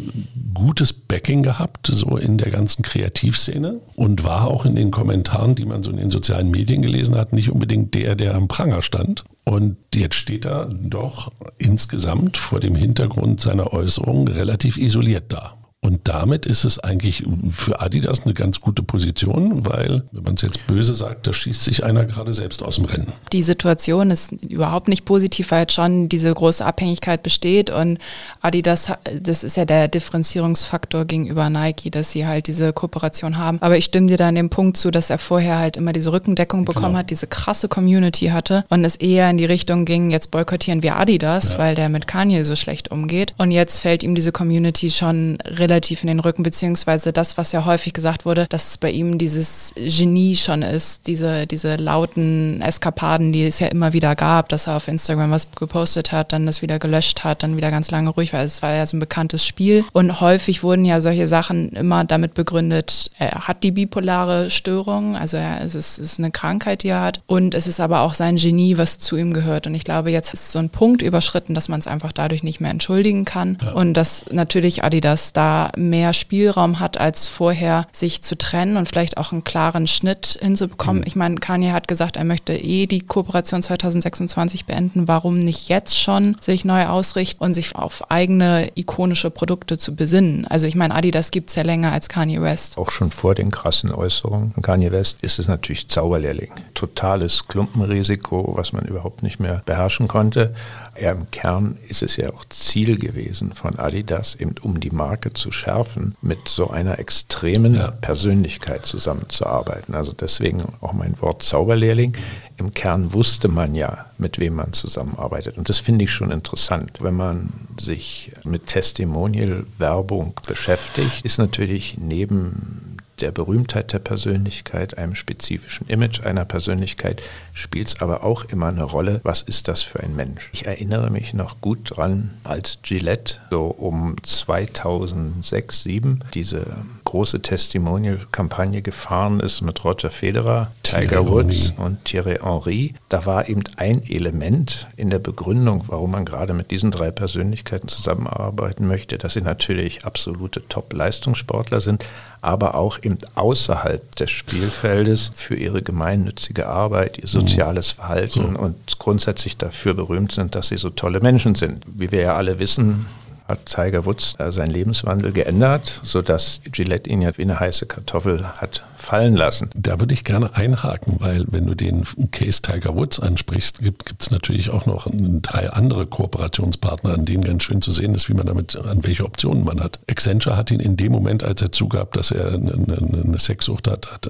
gutes 0.54 0.94
Backing 0.94 1.42
gehabt, 1.42 1.86
so 1.92 2.16
in 2.16 2.38
der 2.38 2.50
ganzen 2.50 2.82
Kreativszene 2.82 3.80
und 3.94 4.24
war 4.24 4.48
auch 4.48 4.64
in 4.64 4.74
den 4.74 4.90
Kommentaren, 4.90 5.54
die 5.54 5.66
man 5.66 5.82
so 5.82 5.90
in 5.90 5.98
den 5.98 6.10
sozialen 6.10 6.50
Medien 6.50 6.80
gelesen 6.80 7.16
hat, 7.16 7.34
nicht 7.34 7.50
unbedingt 7.50 7.94
der, 7.94 8.14
der 8.14 8.34
am 8.34 8.48
Pranger 8.48 8.80
stand. 8.80 9.22
Und 9.44 9.76
jetzt 9.94 10.14
steht 10.30 10.46
er 10.46 10.66
doch 10.66 11.32
insgesamt 11.58 12.36
vor 12.36 12.60
dem 12.60 12.76
Hintergrund 12.76 13.40
seiner 13.40 13.72
Äußerungen 13.72 14.28
relativ 14.28 14.76
isoliert 14.76 15.24
da. 15.32 15.59
Und 15.82 16.08
damit 16.08 16.44
ist 16.44 16.64
es 16.64 16.78
eigentlich 16.78 17.24
für 17.50 17.80
Adidas 17.80 18.24
eine 18.24 18.34
ganz 18.34 18.60
gute 18.60 18.82
Position, 18.82 19.64
weil, 19.64 20.02
wenn 20.12 20.24
man 20.24 20.34
es 20.34 20.42
jetzt 20.42 20.66
böse 20.66 20.94
sagt, 20.94 21.26
da 21.26 21.32
schießt 21.32 21.64
sich 21.64 21.84
einer 21.84 22.04
gerade 22.04 22.34
selbst 22.34 22.62
aus 22.62 22.76
dem 22.76 22.84
Rennen. 22.84 23.10
Die 23.32 23.42
Situation 23.42 24.10
ist 24.10 24.32
überhaupt 24.32 24.88
nicht 24.88 25.06
positiv, 25.06 25.50
weil 25.50 25.62
jetzt 25.62 25.72
schon 25.72 26.10
diese 26.10 26.34
große 26.34 26.64
Abhängigkeit 26.66 27.22
besteht 27.22 27.70
und 27.70 27.98
Adidas, 28.42 28.92
das 29.18 29.42
ist 29.42 29.56
ja 29.56 29.64
der 29.64 29.88
Differenzierungsfaktor 29.88 31.06
gegenüber 31.06 31.48
Nike, 31.48 31.90
dass 31.90 32.12
sie 32.12 32.26
halt 32.26 32.46
diese 32.46 32.74
Kooperation 32.74 33.38
haben. 33.38 33.56
Aber 33.62 33.78
ich 33.78 33.86
stimme 33.86 34.08
dir 34.08 34.18
da 34.18 34.28
an 34.28 34.34
dem 34.34 34.50
Punkt 34.50 34.76
zu, 34.76 34.90
dass 34.90 35.08
er 35.08 35.16
vorher 35.16 35.58
halt 35.58 35.78
immer 35.78 35.94
diese 35.94 36.12
Rückendeckung 36.12 36.66
bekommen 36.66 36.88
genau. 36.88 36.98
hat, 36.98 37.08
diese 37.08 37.26
krasse 37.26 37.68
Community 37.68 38.26
hatte 38.26 38.66
und 38.68 38.84
es 38.84 38.96
eher 38.96 39.30
in 39.30 39.38
die 39.38 39.46
Richtung 39.46 39.86
ging, 39.86 40.10
jetzt 40.10 40.30
boykottieren 40.30 40.82
wir 40.82 40.96
Adidas, 40.96 41.54
ja. 41.54 41.58
weil 41.58 41.74
der 41.74 41.88
mit 41.88 42.06
Kanye 42.06 42.44
so 42.44 42.54
schlecht 42.54 42.90
umgeht. 42.90 43.32
Und 43.38 43.50
jetzt 43.50 43.78
fällt 43.78 44.02
ihm 44.02 44.14
diese 44.14 44.30
Community 44.30 44.90
schon 44.90 45.38
relativ 45.46 45.69
relativ 45.70 46.02
in 46.02 46.08
den 46.08 46.20
Rücken, 46.20 46.42
beziehungsweise 46.42 47.12
das, 47.12 47.38
was 47.38 47.52
ja 47.52 47.64
häufig 47.64 47.92
gesagt 47.92 48.26
wurde, 48.26 48.46
dass 48.48 48.70
es 48.70 48.78
bei 48.78 48.90
ihm 48.90 49.18
dieses 49.18 49.72
Genie 49.76 50.36
schon 50.36 50.62
ist, 50.62 51.06
diese, 51.06 51.46
diese 51.46 51.76
lauten 51.76 52.60
Eskapaden, 52.60 53.32
die 53.32 53.46
es 53.46 53.60
ja 53.60 53.68
immer 53.68 53.92
wieder 53.92 54.14
gab, 54.16 54.48
dass 54.48 54.66
er 54.66 54.76
auf 54.76 54.88
Instagram 54.88 55.30
was 55.30 55.48
gepostet 55.52 56.12
hat, 56.12 56.32
dann 56.32 56.46
das 56.46 56.60
wieder 56.60 56.78
gelöscht 56.78 57.24
hat, 57.24 57.42
dann 57.42 57.56
wieder 57.56 57.70
ganz 57.70 57.90
lange 57.90 58.10
ruhig 58.10 58.32
war. 58.32 58.42
Es 58.42 58.62
war 58.62 58.74
ja 58.74 58.84
so 58.84 58.96
ein 58.96 59.00
bekanntes 59.00 59.46
Spiel. 59.46 59.84
Und 59.92 60.20
häufig 60.20 60.62
wurden 60.62 60.84
ja 60.84 61.00
solche 61.00 61.26
Sachen 61.26 61.70
immer 61.70 62.04
damit 62.04 62.34
begründet, 62.34 63.10
er 63.18 63.46
hat 63.46 63.62
die 63.62 63.70
bipolare 63.70 64.50
Störung, 64.50 65.16
also 65.16 65.36
er, 65.36 65.62
es, 65.62 65.74
ist, 65.74 65.98
es 65.98 66.12
ist 66.12 66.18
eine 66.18 66.30
Krankheit, 66.30 66.82
die 66.82 66.88
er 66.88 67.00
hat. 67.00 67.20
Und 67.26 67.54
es 67.54 67.66
ist 67.66 67.80
aber 67.80 68.00
auch 68.00 68.14
sein 68.14 68.36
Genie, 68.36 68.76
was 68.76 68.98
zu 68.98 69.16
ihm 69.16 69.32
gehört. 69.32 69.66
Und 69.66 69.74
ich 69.74 69.84
glaube, 69.84 70.10
jetzt 70.10 70.34
ist 70.34 70.50
so 70.50 70.58
ein 70.58 70.70
Punkt 70.70 71.02
überschritten, 71.02 71.54
dass 71.54 71.68
man 71.68 71.78
es 71.78 71.86
einfach 71.86 72.12
dadurch 72.12 72.42
nicht 72.42 72.60
mehr 72.60 72.70
entschuldigen 72.70 73.24
kann. 73.24 73.58
Ja. 73.62 73.72
Und 73.72 73.94
dass 73.94 74.26
natürlich 74.30 74.82
Adidas 74.82 75.32
da 75.32 75.59
mehr 75.76 76.12
Spielraum 76.12 76.80
hat 76.80 76.98
als 76.98 77.28
vorher, 77.28 77.86
sich 77.92 78.22
zu 78.22 78.36
trennen 78.36 78.76
und 78.76 78.88
vielleicht 78.88 79.16
auch 79.16 79.32
einen 79.32 79.44
klaren 79.44 79.86
Schnitt 79.86 80.38
hinzubekommen. 80.40 81.00
Mhm. 81.00 81.06
Ich 81.06 81.16
meine, 81.16 81.36
Kanye 81.36 81.72
hat 81.72 81.88
gesagt, 81.88 82.16
er 82.16 82.24
möchte 82.24 82.52
eh 82.52 82.86
die 82.86 83.00
Kooperation 83.00 83.62
2026 83.62 84.66
beenden. 84.66 85.08
Warum 85.08 85.38
nicht 85.38 85.68
jetzt 85.68 85.98
schon 85.98 86.36
sich 86.40 86.64
neu 86.64 86.86
ausrichten 86.86 87.42
und 87.42 87.54
sich 87.54 87.76
auf 87.76 88.10
eigene 88.10 88.70
ikonische 88.74 89.30
Produkte 89.30 89.78
zu 89.78 89.94
besinnen? 89.94 90.46
Also 90.46 90.66
ich 90.66 90.74
meine, 90.74 90.94
Adidas 90.94 91.30
gibt 91.30 91.50
es 91.50 91.56
ja 91.56 91.62
länger 91.62 91.92
als 91.92 92.08
Kanye 92.08 92.40
West. 92.40 92.78
Auch 92.78 92.90
schon 92.90 93.10
vor 93.10 93.34
den 93.34 93.50
krassen 93.50 93.92
Äußerungen 93.92 94.52
von 94.52 94.62
Kanye 94.62 94.92
West 94.92 95.22
ist 95.22 95.38
es 95.38 95.48
natürlich 95.48 95.88
Zauberlehrling. 95.88 96.50
Totales 96.74 97.46
Klumpenrisiko, 97.48 98.54
was 98.56 98.72
man 98.72 98.84
überhaupt 98.84 99.22
nicht 99.22 99.40
mehr 99.40 99.62
beherrschen 99.64 100.08
konnte. 100.08 100.54
Ja, 101.00 101.12
Im 101.12 101.30
Kern 101.30 101.78
ist 101.88 102.02
es 102.02 102.16
ja 102.16 102.30
auch 102.30 102.44
Ziel 102.50 102.98
gewesen 102.98 103.54
von 103.54 103.78
Adidas, 103.78 104.34
eben 104.34 104.54
um 104.60 104.80
die 104.80 104.90
Marke 104.90 105.32
zu 105.32 105.50
schärfen, 105.50 106.14
mit 106.20 106.46
so 106.48 106.68
einer 106.68 106.98
extremen 106.98 107.74
ja. 107.74 107.90
Persönlichkeit 107.90 108.84
zusammenzuarbeiten. 108.84 109.94
Also 109.94 110.12
deswegen 110.12 110.62
auch 110.82 110.92
mein 110.92 111.18
Wort 111.22 111.42
Zauberlehrling. 111.42 112.16
Im 112.58 112.74
Kern 112.74 113.14
wusste 113.14 113.48
man 113.48 113.74
ja, 113.74 114.10
mit 114.18 114.38
wem 114.38 114.56
man 114.56 114.74
zusammenarbeitet. 114.74 115.56
Und 115.56 115.70
das 115.70 115.78
finde 115.78 116.04
ich 116.04 116.10
schon 116.10 116.30
interessant. 116.30 116.98
Wenn 117.00 117.16
man 117.16 117.50
sich 117.80 118.32
mit 118.44 118.66
Testimonial-Werbung 118.66 120.34
beschäftigt, 120.46 121.24
ist 121.24 121.38
natürlich 121.38 121.96
neben 121.98 122.89
der 123.22 123.32
Berühmtheit 123.32 123.92
der 123.92 123.98
Persönlichkeit, 123.98 124.98
einem 124.98 125.14
spezifischen 125.14 125.86
Image 125.88 126.20
einer 126.22 126.44
Persönlichkeit, 126.44 127.22
spielt 127.52 127.88
es 127.88 128.00
aber 128.00 128.24
auch 128.24 128.44
immer 128.44 128.68
eine 128.68 128.84
Rolle, 128.84 129.20
was 129.22 129.42
ist 129.42 129.68
das 129.68 129.82
für 129.82 130.00
ein 130.00 130.16
Mensch. 130.16 130.50
Ich 130.52 130.66
erinnere 130.66 131.10
mich 131.10 131.34
noch 131.34 131.60
gut 131.60 131.96
dran, 131.96 132.30
als 132.44 132.78
Gillette 132.82 133.40
so 133.50 133.66
um 133.66 134.16
2006, 134.22 135.80
2007 135.80 136.20
diese 136.34 136.66
große 137.10 137.42
Testimonial-Kampagne 137.42 138.82
gefahren 138.82 139.40
ist 139.40 139.62
mit 139.62 139.84
Roger 139.84 140.10
Federer, 140.10 140.70
Tiger 140.84 141.28
Woods 141.28 141.74
und 141.76 142.04
Thierry 142.04 142.38
Henry. 142.40 142.94
Da 143.08 143.26
war 143.26 143.48
eben 143.48 143.64
ein 143.76 144.08
Element 144.08 144.86
in 144.96 145.10
der 145.10 145.18
Begründung, 145.18 145.82
warum 145.88 146.12
man 146.12 146.24
gerade 146.24 146.52
mit 146.52 146.70
diesen 146.70 146.92
drei 146.92 147.10
Persönlichkeiten 147.10 147.88
zusammenarbeiten 147.88 148.86
möchte, 148.86 149.18
dass 149.18 149.32
sie 149.32 149.40
natürlich 149.40 150.04
absolute 150.04 150.62
Top-Leistungssportler 150.68 151.80
sind, 151.80 152.04
aber 152.42 152.76
auch 152.76 152.98
eben 153.02 153.18
außerhalb 153.34 154.14
des 154.14 154.30
Spielfeldes 154.30 155.32
für 155.34 155.56
ihre 155.56 155.82
gemeinnützige 155.82 156.68
Arbeit, 156.68 157.18
ihr 157.18 157.26
soziales 157.26 157.90
Verhalten 157.90 158.54
und 158.54 159.00
grundsätzlich 159.00 159.56
dafür 159.56 159.94
berühmt 159.94 160.30
sind, 160.30 160.54
dass 160.54 160.68
sie 160.68 160.76
so 160.76 160.90
tolle 160.90 161.18
Menschen 161.18 161.56
sind. 161.56 161.82
Wie 161.88 162.12
wir 162.12 162.20
ja 162.20 162.36
alle 162.36 162.60
wissen, 162.60 163.06
hat 163.50 163.66
Tiger 163.66 164.06
Woods 164.06 164.34
äh, 164.38 164.50
seinen 164.52 164.70
Lebenswandel 164.70 165.32
geändert, 165.32 166.00
sodass 166.02 166.60
Gillette 166.70 167.10
ihn 167.10 167.22
ja 167.22 167.36
wie 167.36 167.42
eine 167.42 167.60
heiße 167.60 167.86
Kartoffel 167.86 168.46
hat 168.46 168.84
fallen 168.96 169.34
lassen. 169.34 169.70
Da 169.74 169.98
würde 169.98 170.14
ich 170.14 170.24
gerne 170.24 170.54
einhaken, 170.54 171.16
weil 171.20 171.44
wenn 171.50 171.66
du 171.66 171.74
den 171.74 172.04
Case 172.30 172.62
Tiger 172.62 172.94
Woods 172.94 173.18
ansprichst, 173.18 173.80
gibt 173.80 174.20
es 174.20 174.30
natürlich 174.30 174.70
auch 174.70 174.86
noch 174.86 175.06
drei 175.10 175.70
andere 175.70 176.06
Kooperationspartner, 176.06 177.14
an 177.14 177.24
denen 177.24 177.44
ganz 177.44 177.64
schön 177.64 177.82
zu 177.82 177.90
sehen 177.90 178.14
ist, 178.14 178.28
wie 178.28 178.34
man 178.34 178.46
damit, 178.46 178.76
an 178.76 179.04
welche 179.04 179.24
Optionen 179.24 179.64
man 179.64 179.80
hat. 179.80 180.00
Accenture 180.08 180.56
hat 180.56 180.70
ihn 180.70 180.80
in 180.80 180.96
dem 180.96 181.12
Moment, 181.12 181.42
als 181.42 181.62
er 181.62 181.72
zugab, 181.72 182.12
dass 182.12 182.30
er 182.30 182.54
eine, 182.54 182.72
eine 182.72 183.38
Sexsucht 183.38 183.88
hat, 183.88 184.12
hat 184.12 184.28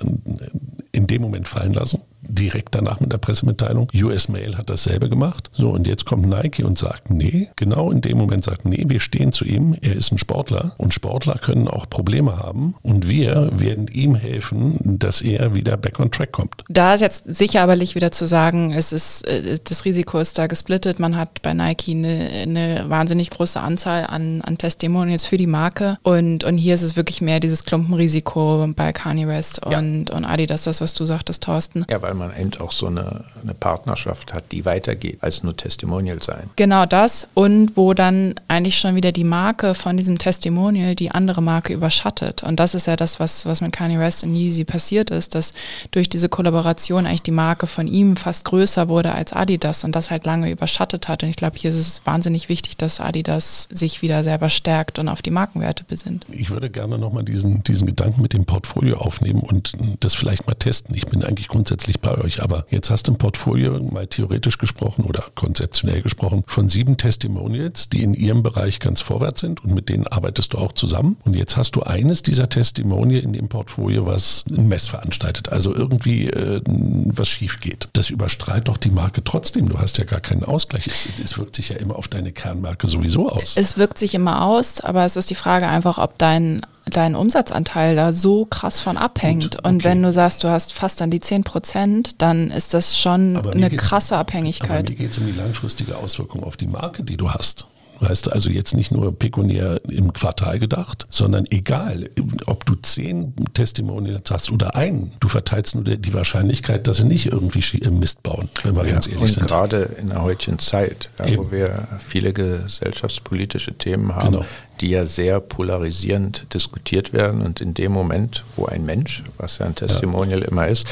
in 0.93 1.07
dem 1.07 1.23
Moment 1.23 1.49
fallen 1.49 1.73
lassen 1.73 2.01
direkt 2.23 2.75
danach 2.75 3.01
mit 3.01 3.13
der 3.13 3.19
Pressemitteilung. 3.19 3.89
US 3.95 4.29
Mail 4.29 4.57
hat 4.57 4.71
dasselbe 4.71 5.09
gemacht. 5.09 5.51
So, 5.53 5.71
und 5.71 5.87
jetzt 5.87 6.07
kommt 6.07 6.27
Nike 6.27 6.65
und 6.65 6.79
sagt, 6.79 7.11
nee, 7.11 7.49
genau 7.57 7.91
in 7.91 8.01
dem 8.01 8.19
Moment 8.19 8.45
sagt, 8.45 8.65
nee, 8.65 8.85
wir 8.87 9.01
stehen 9.01 9.33
zu 9.33 9.45
ihm, 9.45 9.77
er 9.81 9.97
ist 9.97 10.13
ein 10.13 10.19
Sportler 10.19 10.75
und 10.79 10.95
Sportler 10.95 11.35
können 11.35 11.69
auch 11.69 11.89
Probleme 11.89 12.39
haben 12.39 12.75
und 12.83 13.09
wir 13.09 13.51
werden 13.53 13.89
ihm 13.89 14.15
helfen, 14.15 14.77
dass 14.99 15.23
er 15.23 15.55
wieder 15.55 15.77
back 15.77 15.99
on 15.99 16.11
track 16.11 16.33
kommt. 16.33 16.65
Da 16.69 16.95
ist 16.95 17.01
jetzt 17.01 17.25
sicher 17.35 17.63
aber 17.63 17.77
nicht 17.77 17.95
wieder 17.95 18.13
zu 18.13 18.27
sagen, 18.27 18.73
es 18.73 18.93
ist, 18.93 19.27
äh, 19.27 19.59
das 19.63 19.85
Risiko 19.85 20.19
ist 20.19 20.39
da 20.39 20.47
gesplittet. 20.47 20.99
Man 20.99 21.17
hat 21.17 21.43
bei 21.43 21.55
Nike 21.55 21.93
eine, 21.93 22.31
eine 22.43 22.85
wahnsinnig 22.89 23.31
große 23.31 23.61
Anzahl 23.61 24.07
an, 24.07 24.43
an 24.43 24.59
Testimonials 24.59 25.27
für 25.27 25.37
die 25.37 25.47
Marke 25.47 25.99
und, 26.03 26.45
und 26.45 26.59
hier 26.59 26.75
ist 26.75 26.83
es 26.83 26.97
wirklich 26.97 27.21
mehr 27.21 27.41
dieses 27.41 27.65
Klumpenrisiko 27.65 28.69
bei 28.75 28.93
Kanye 28.93 29.27
West 29.27 29.65
und, 29.65 30.11
ja. 30.11 30.17
und 30.17 30.25
Adidas, 30.25 30.63
das, 30.63 30.81
was 30.81 30.95
du 30.95 31.05
sagtest, 31.05 31.43
Thorsten. 31.43 31.85
Ja, 31.91 32.03
weil 32.11 32.29
man 32.29 32.37
eben 32.37 32.51
auch 32.61 32.73
so 32.73 32.87
eine, 32.87 33.25
eine 33.43 33.55
Partnerschaft 33.55 34.35
hat, 34.35 34.51
die 34.51 34.65
weitergeht 34.65 35.19
als 35.21 35.43
nur 35.45 35.57
Testimonial 35.57 36.21
sein. 36.21 36.51
Genau 36.57 36.85
das 36.87 37.29
und 37.35 37.77
wo 37.77 37.95
dann 37.95 38.35
eigentlich 38.49 38.79
schon 38.79 38.97
wieder 38.97 39.13
die 39.13 39.25
Marke 39.25 39.75
von 39.75 39.97
diesem 39.97 40.19
Testimonial 40.19 40.97
die 40.97 41.13
andere 41.13 41.41
Marke 41.41 41.73
überschattet. 41.73 42.43
Und 42.43 42.59
das 42.59 42.75
ist 42.75 42.89
ja 42.89 42.97
das, 42.97 43.21
was, 43.21 43.47
was 43.47 43.61
mit 43.61 43.73
Kanye 43.73 44.01
West 44.01 44.25
und 44.25 44.35
Yeezy 44.35 44.65
passiert 44.65 45.11
ist, 45.11 45.37
dass 45.37 45.53
durch 45.93 46.09
diese 46.09 46.29
Kollaboration 46.29 47.07
eigentlich 47.07 47.23
die 47.23 47.31
Marke 47.31 47.69
von 47.69 47.87
ihm 47.87 48.17
fast 48.17 48.45
größer 48.45 48.89
wurde 48.89 49.13
als 49.13 49.33
Adidas 49.33 49.85
und 49.85 49.95
das 49.95 50.11
halt 50.11 50.27
lange 50.27 50.51
überschattet 50.51 51.07
hat. 51.07 51.23
Und 51.23 51.29
ich 51.29 51.37
glaube, 51.37 51.59
hier 51.59 51.71
ist 51.71 51.77
es 51.77 52.03
wahnsinnig 52.05 52.49
wichtig, 52.49 52.77
dass 52.77 53.01
Adidas 53.01 53.69
sich 53.71 54.03
wieder 54.03 54.25
selber 54.25 54.49
stärkt 54.49 54.99
und 54.99 55.09
auf 55.09 55.23
die 55.23 55.31
Markenwerte 55.31 55.85
besinnt. 55.85 56.27
Ich 56.33 56.51
würde 56.51 56.71
gerne 56.71 56.99
nochmal 56.99 57.23
diesen, 57.23 57.63
diesen 57.63 57.87
Gedanken 57.87 58.21
mit 58.21 58.33
dem 58.33 58.47
Portfolio 58.47 58.99
aufnehmen 58.99 59.41
und 59.41 59.73
das 60.01 60.17
vielleicht 60.17 60.49
mal 60.49 60.55
testen. 60.55 60.97
Ich 60.97 61.07
bin 61.07 61.23
eigentlich 61.23 61.47
grundsätzlich 61.47 62.00
bei 62.01 62.17
euch, 62.19 62.43
aber 62.43 62.67
jetzt 62.71 62.91
hast 62.91 63.09
du 63.09 63.13
ein 63.13 63.19
Portfolio, 63.19 63.79
mal 63.81 64.07
theoretisch 64.07 64.59
gesprochen 64.59 65.05
oder 65.05 65.25
konzeptionell 65.35 66.03
gesprochen, 66.03 66.45
von 66.47 66.69
sieben 66.69 66.97
Testimonials, 66.97 67.89
die 67.89 68.03
in 68.03 68.15
ihrem 68.15 68.43
Bereich 68.43 68.81
ganz 68.81 69.01
vorwärts 69.01 69.41
sind 69.41 69.65
und 69.65 69.75
mit 69.75 69.89
denen 69.89 70.07
arbeitest 70.07 70.53
du 70.53 70.59
auch 70.59 70.73
zusammen. 70.73 71.17
Und 71.25 71.35
jetzt 71.35 71.57
hast 71.57 71.77
du 71.77 71.83
eines 71.83 72.23
dieser 72.23 72.49
Testimonial 72.49 73.23
in 73.23 73.33
dem 73.33 73.49
Portfolio, 73.49 74.07
was 74.07 74.45
ein 74.51 74.69
Mess 74.69 74.89
veranstaltet, 74.89 75.51
also 75.51 75.75
irgendwie 75.75 76.29
äh, 76.29 76.61
was 76.67 77.29
schief 77.29 77.61
geht. 77.61 77.89
Das 77.93 78.11
überstrahlt 78.11 78.69
doch 78.69 78.77
die 78.77 78.91
Marke 78.91 79.23
trotzdem. 79.25 79.69
Du 79.69 79.79
hast 79.79 79.99
ja 79.99 80.05
gar 80.05 80.21
keinen 80.21 80.45
Ausgleich. 80.45 80.87
Es, 80.87 81.09
es 81.23 81.39
wirkt 81.39 81.57
sich 81.57 81.71
ja 81.71 81.77
immer 81.77 81.97
auf 81.97 82.09
deine 82.09 82.33
Kernmarke 82.33 82.89
sowieso 82.89 83.29
aus. 83.29 83.57
Es 83.57 83.77
wirkt 83.77 83.99
sich 83.99 84.15
immer 84.15 84.45
aus, 84.45 84.81
aber 84.81 85.05
es 85.05 85.17
ist 85.17 85.31
die 85.31 85.35
Frage 85.35 85.69
einfach, 85.69 85.99
ob 85.99 86.19
dein 86.19 86.63
dein 86.97 87.15
Umsatzanteil 87.15 87.97
da 87.97 88.13
so 88.13 88.45
krass 88.45 88.81
von 88.81 88.97
abhängt. 88.97 89.45
Gut, 89.45 89.59
okay. 89.59 89.69
Und 89.69 89.85
wenn 89.85 90.03
du 90.03 90.13
sagst, 90.13 90.45
du 90.45 90.49
hast 90.49 90.73
fast 90.73 91.03
an 91.03 91.11
die 91.11 91.21
10 91.21 91.45
Prozent, 91.45 92.21
dann 92.23 92.51
ist 92.51 92.75
das 92.75 92.99
schon 92.99 93.37
eine 93.37 93.71
krasse 93.71 94.17
Abhängigkeit. 94.17 94.81
Aber 94.81 94.91
mir 94.91 94.97
geht 94.97 95.11
es 95.11 95.19
um 95.19 95.27
die 95.27 95.33
langfristige 95.33 95.97
Auswirkung 95.97 96.45
auf 96.45 96.57
die 96.57 96.67
Marke, 96.67 97.03
die 97.03 97.17
du 97.17 97.31
hast. 97.31 97.67
Weißt 98.01 98.27
du, 98.27 98.31
also 98.31 98.51
jetzt 98.51 98.75
nicht 98.75 98.93
nur 98.93 99.17
pekuniär 99.17 99.81
im 99.89 100.13
Quartal 100.13 100.59
gedacht, 100.59 101.07
sondern 101.11 101.47
egal, 101.51 102.09
ob 102.47 102.65
du 102.65 102.75
zehn 102.77 103.35
Testimonials 103.53 104.31
hast 104.31 104.51
oder 104.51 104.75
einen, 104.75 105.13
du 105.21 105.29
verteilst 105.29 105.75
nur 105.75 105.85
die 105.85 106.15
Wahrscheinlichkeit, 106.15 106.87
dass 106.87 106.99
sie 106.99 107.05
nicht 107.05 107.27
irgendwie 107.27 107.61
Mist 107.91 108.23
bauen, 108.23 108.49
wenn 108.63 108.75
wir 108.75 108.87
ja, 108.87 108.93
ganz 108.93 109.07
ehrlich 109.07 109.23
und 109.23 109.29
sind. 109.29 109.47
gerade 109.47 109.83
in 110.01 110.09
der 110.09 110.23
heutigen 110.23 110.59
Zeit, 110.59 111.11
ja, 111.19 111.37
wo 111.37 111.51
wir 111.51 111.89
viele 111.99 112.33
gesellschaftspolitische 112.33 113.75
Themen 113.75 114.15
haben, 114.15 114.33
genau 114.33 114.45
die 114.81 114.91
ja 114.91 115.07
sehr 115.07 115.41
polarisierend 115.41 116.53
diskutiert 116.55 117.13
werden. 117.13 117.43
Und 117.43 117.61
in 117.61 117.75
dem 117.75 117.93
Moment, 117.93 118.45
wo 118.57 118.67
ein 118.67 118.85
Mensch, 118.85 119.23
was 119.37 119.59
ja 119.59 119.67
ein 119.67 119.75
Testimonial 119.75 120.41
ja. 120.41 120.49
immer 120.49 120.69
ist, 120.69 120.87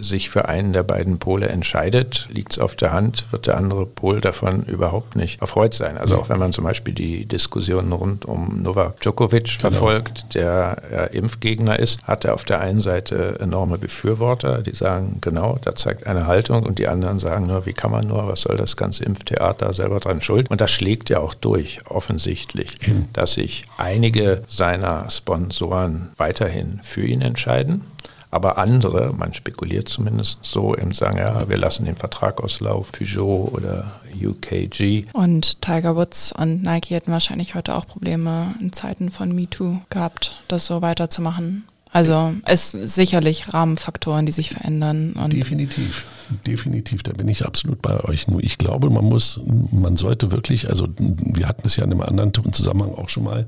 sich 0.00 0.30
für 0.30 0.48
einen 0.48 0.72
der 0.72 0.82
beiden 0.82 1.18
Pole 1.18 1.48
entscheidet, 1.48 2.28
liegt 2.30 2.52
es 2.52 2.58
auf 2.58 2.74
der 2.74 2.92
Hand, 2.92 3.26
wird 3.30 3.46
der 3.46 3.56
andere 3.56 3.86
Pol 3.86 4.20
davon 4.20 4.64
überhaupt 4.64 5.16
nicht 5.16 5.40
erfreut 5.40 5.74
sein. 5.74 5.98
Also 5.98 6.16
auch 6.16 6.28
wenn 6.28 6.38
man 6.38 6.52
zum 6.52 6.64
Beispiel 6.64 6.94
die 6.94 7.26
Diskussionen 7.26 7.92
rund 7.92 8.24
um 8.24 8.62
Novak 8.62 9.00
Djokovic 9.00 9.44
genau. 9.44 9.60
verfolgt, 9.60 10.34
der 10.34 10.82
ja, 10.92 11.04
Impfgegner 11.04 11.78
ist, 11.78 12.02
hat 12.04 12.24
er 12.24 12.34
auf 12.34 12.44
der 12.44 12.60
einen 12.60 12.80
Seite 12.80 13.38
enorme 13.40 13.78
Befürworter, 13.78 14.62
die 14.62 14.74
sagen, 14.74 15.18
genau, 15.20 15.58
da 15.62 15.74
zeigt 15.74 16.06
eine 16.06 16.26
Haltung 16.26 16.64
und 16.64 16.78
die 16.78 16.88
anderen 16.88 17.18
sagen 17.18 17.46
nur, 17.46 17.66
wie 17.66 17.72
kann 17.72 17.90
man 17.90 18.06
nur, 18.06 18.28
was 18.28 18.42
soll 18.42 18.56
das 18.56 18.76
ganze 18.76 19.04
Impftheater 19.04 19.72
selber 19.72 20.00
dran 20.00 20.20
schuld? 20.20 20.50
Und 20.50 20.60
das 20.60 20.70
schlägt 20.70 21.10
ja 21.10 21.18
auch 21.18 21.34
durch, 21.34 21.80
offensichtlich, 21.86 22.76
mhm. 22.86 23.06
dass 23.12 23.34
sich 23.34 23.64
einige 23.76 24.42
seiner 24.46 25.08
Sponsoren 25.10 26.10
weiterhin 26.16 26.80
für 26.82 27.02
ihn 27.02 27.22
entscheiden 27.22 27.82
aber 28.30 28.58
andere, 28.58 29.12
man 29.12 29.34
spekuliert 29.34 29.88
zumindest 29.88 30.38
so, 30.42 30.76
eben 30.76 30.92
sagen, 30.92 31.18
ja, 31.18 31.48
wir 31.48 31.56
lassen 31.56 31.84
den 31.84 31.96
Vertrag 31.96 32.40
auslaufen, 32.40 32.92
Peugeot 32.96 33.50
oder 33.52 34.00
UKG. 34.14 35.06
Und 35.12 35.60
Tiger 35.60 35.96
Woods 35.96 36.32
und 36.32 36.62
Nike 36.62 36.94
hätten 36.94 37.12
wahrscheinlich 37.12 37.54
heute 37.54 37.74
auch 37.74 37.86
Probleme 37.86 38.54
in 38.60 38.72
Zeiten 38.72 39.10
von 39.10 39.34
MeToo 39.34 39.80
gehabt, 39.90 40.34
das 40.48 40.66
so 40.66 40.80
weiterzumachen. 40.80 41.64
Also 41.92 42.34
es 42.44 42.70
sind 42.70 42.86
sicherlich 42.86 43.52
Rahmenfaktoren, 43.52 44.24
die 44.24 44.32
sich 44.32 44.50
verändern. 44.50 45.12
Definitiv. 45.30 46.04
Definitiv, 46.46 47.02
da 47.02 47.12
bin 47.12 47.26
ich 47.26 47.44
absolut 47.44 47.82
bei 47.82 47.98
euch. 48.04 48.28
Nur 48.28 48.40
ich 48.44 48.58
glaube, 48.58 48.90
man 48.90 49.04
muss, 49.04 49.40
man 49.72 49.96
sollte 49.96 50.30
wirklich, 50.30 50.68
also 50.68 50.86
wir 50.98 51.48
hatten 51.48 51.66
es 51.66 51.74
ja 51.74 51.82
in 51.82 51.90
einem 51.90 52.02
anderen 52.02 52.32
Zusammenhang 52.52 52.94
auch 52.94 53.08
schon 53.08 53.24
mal, 53.24 53.46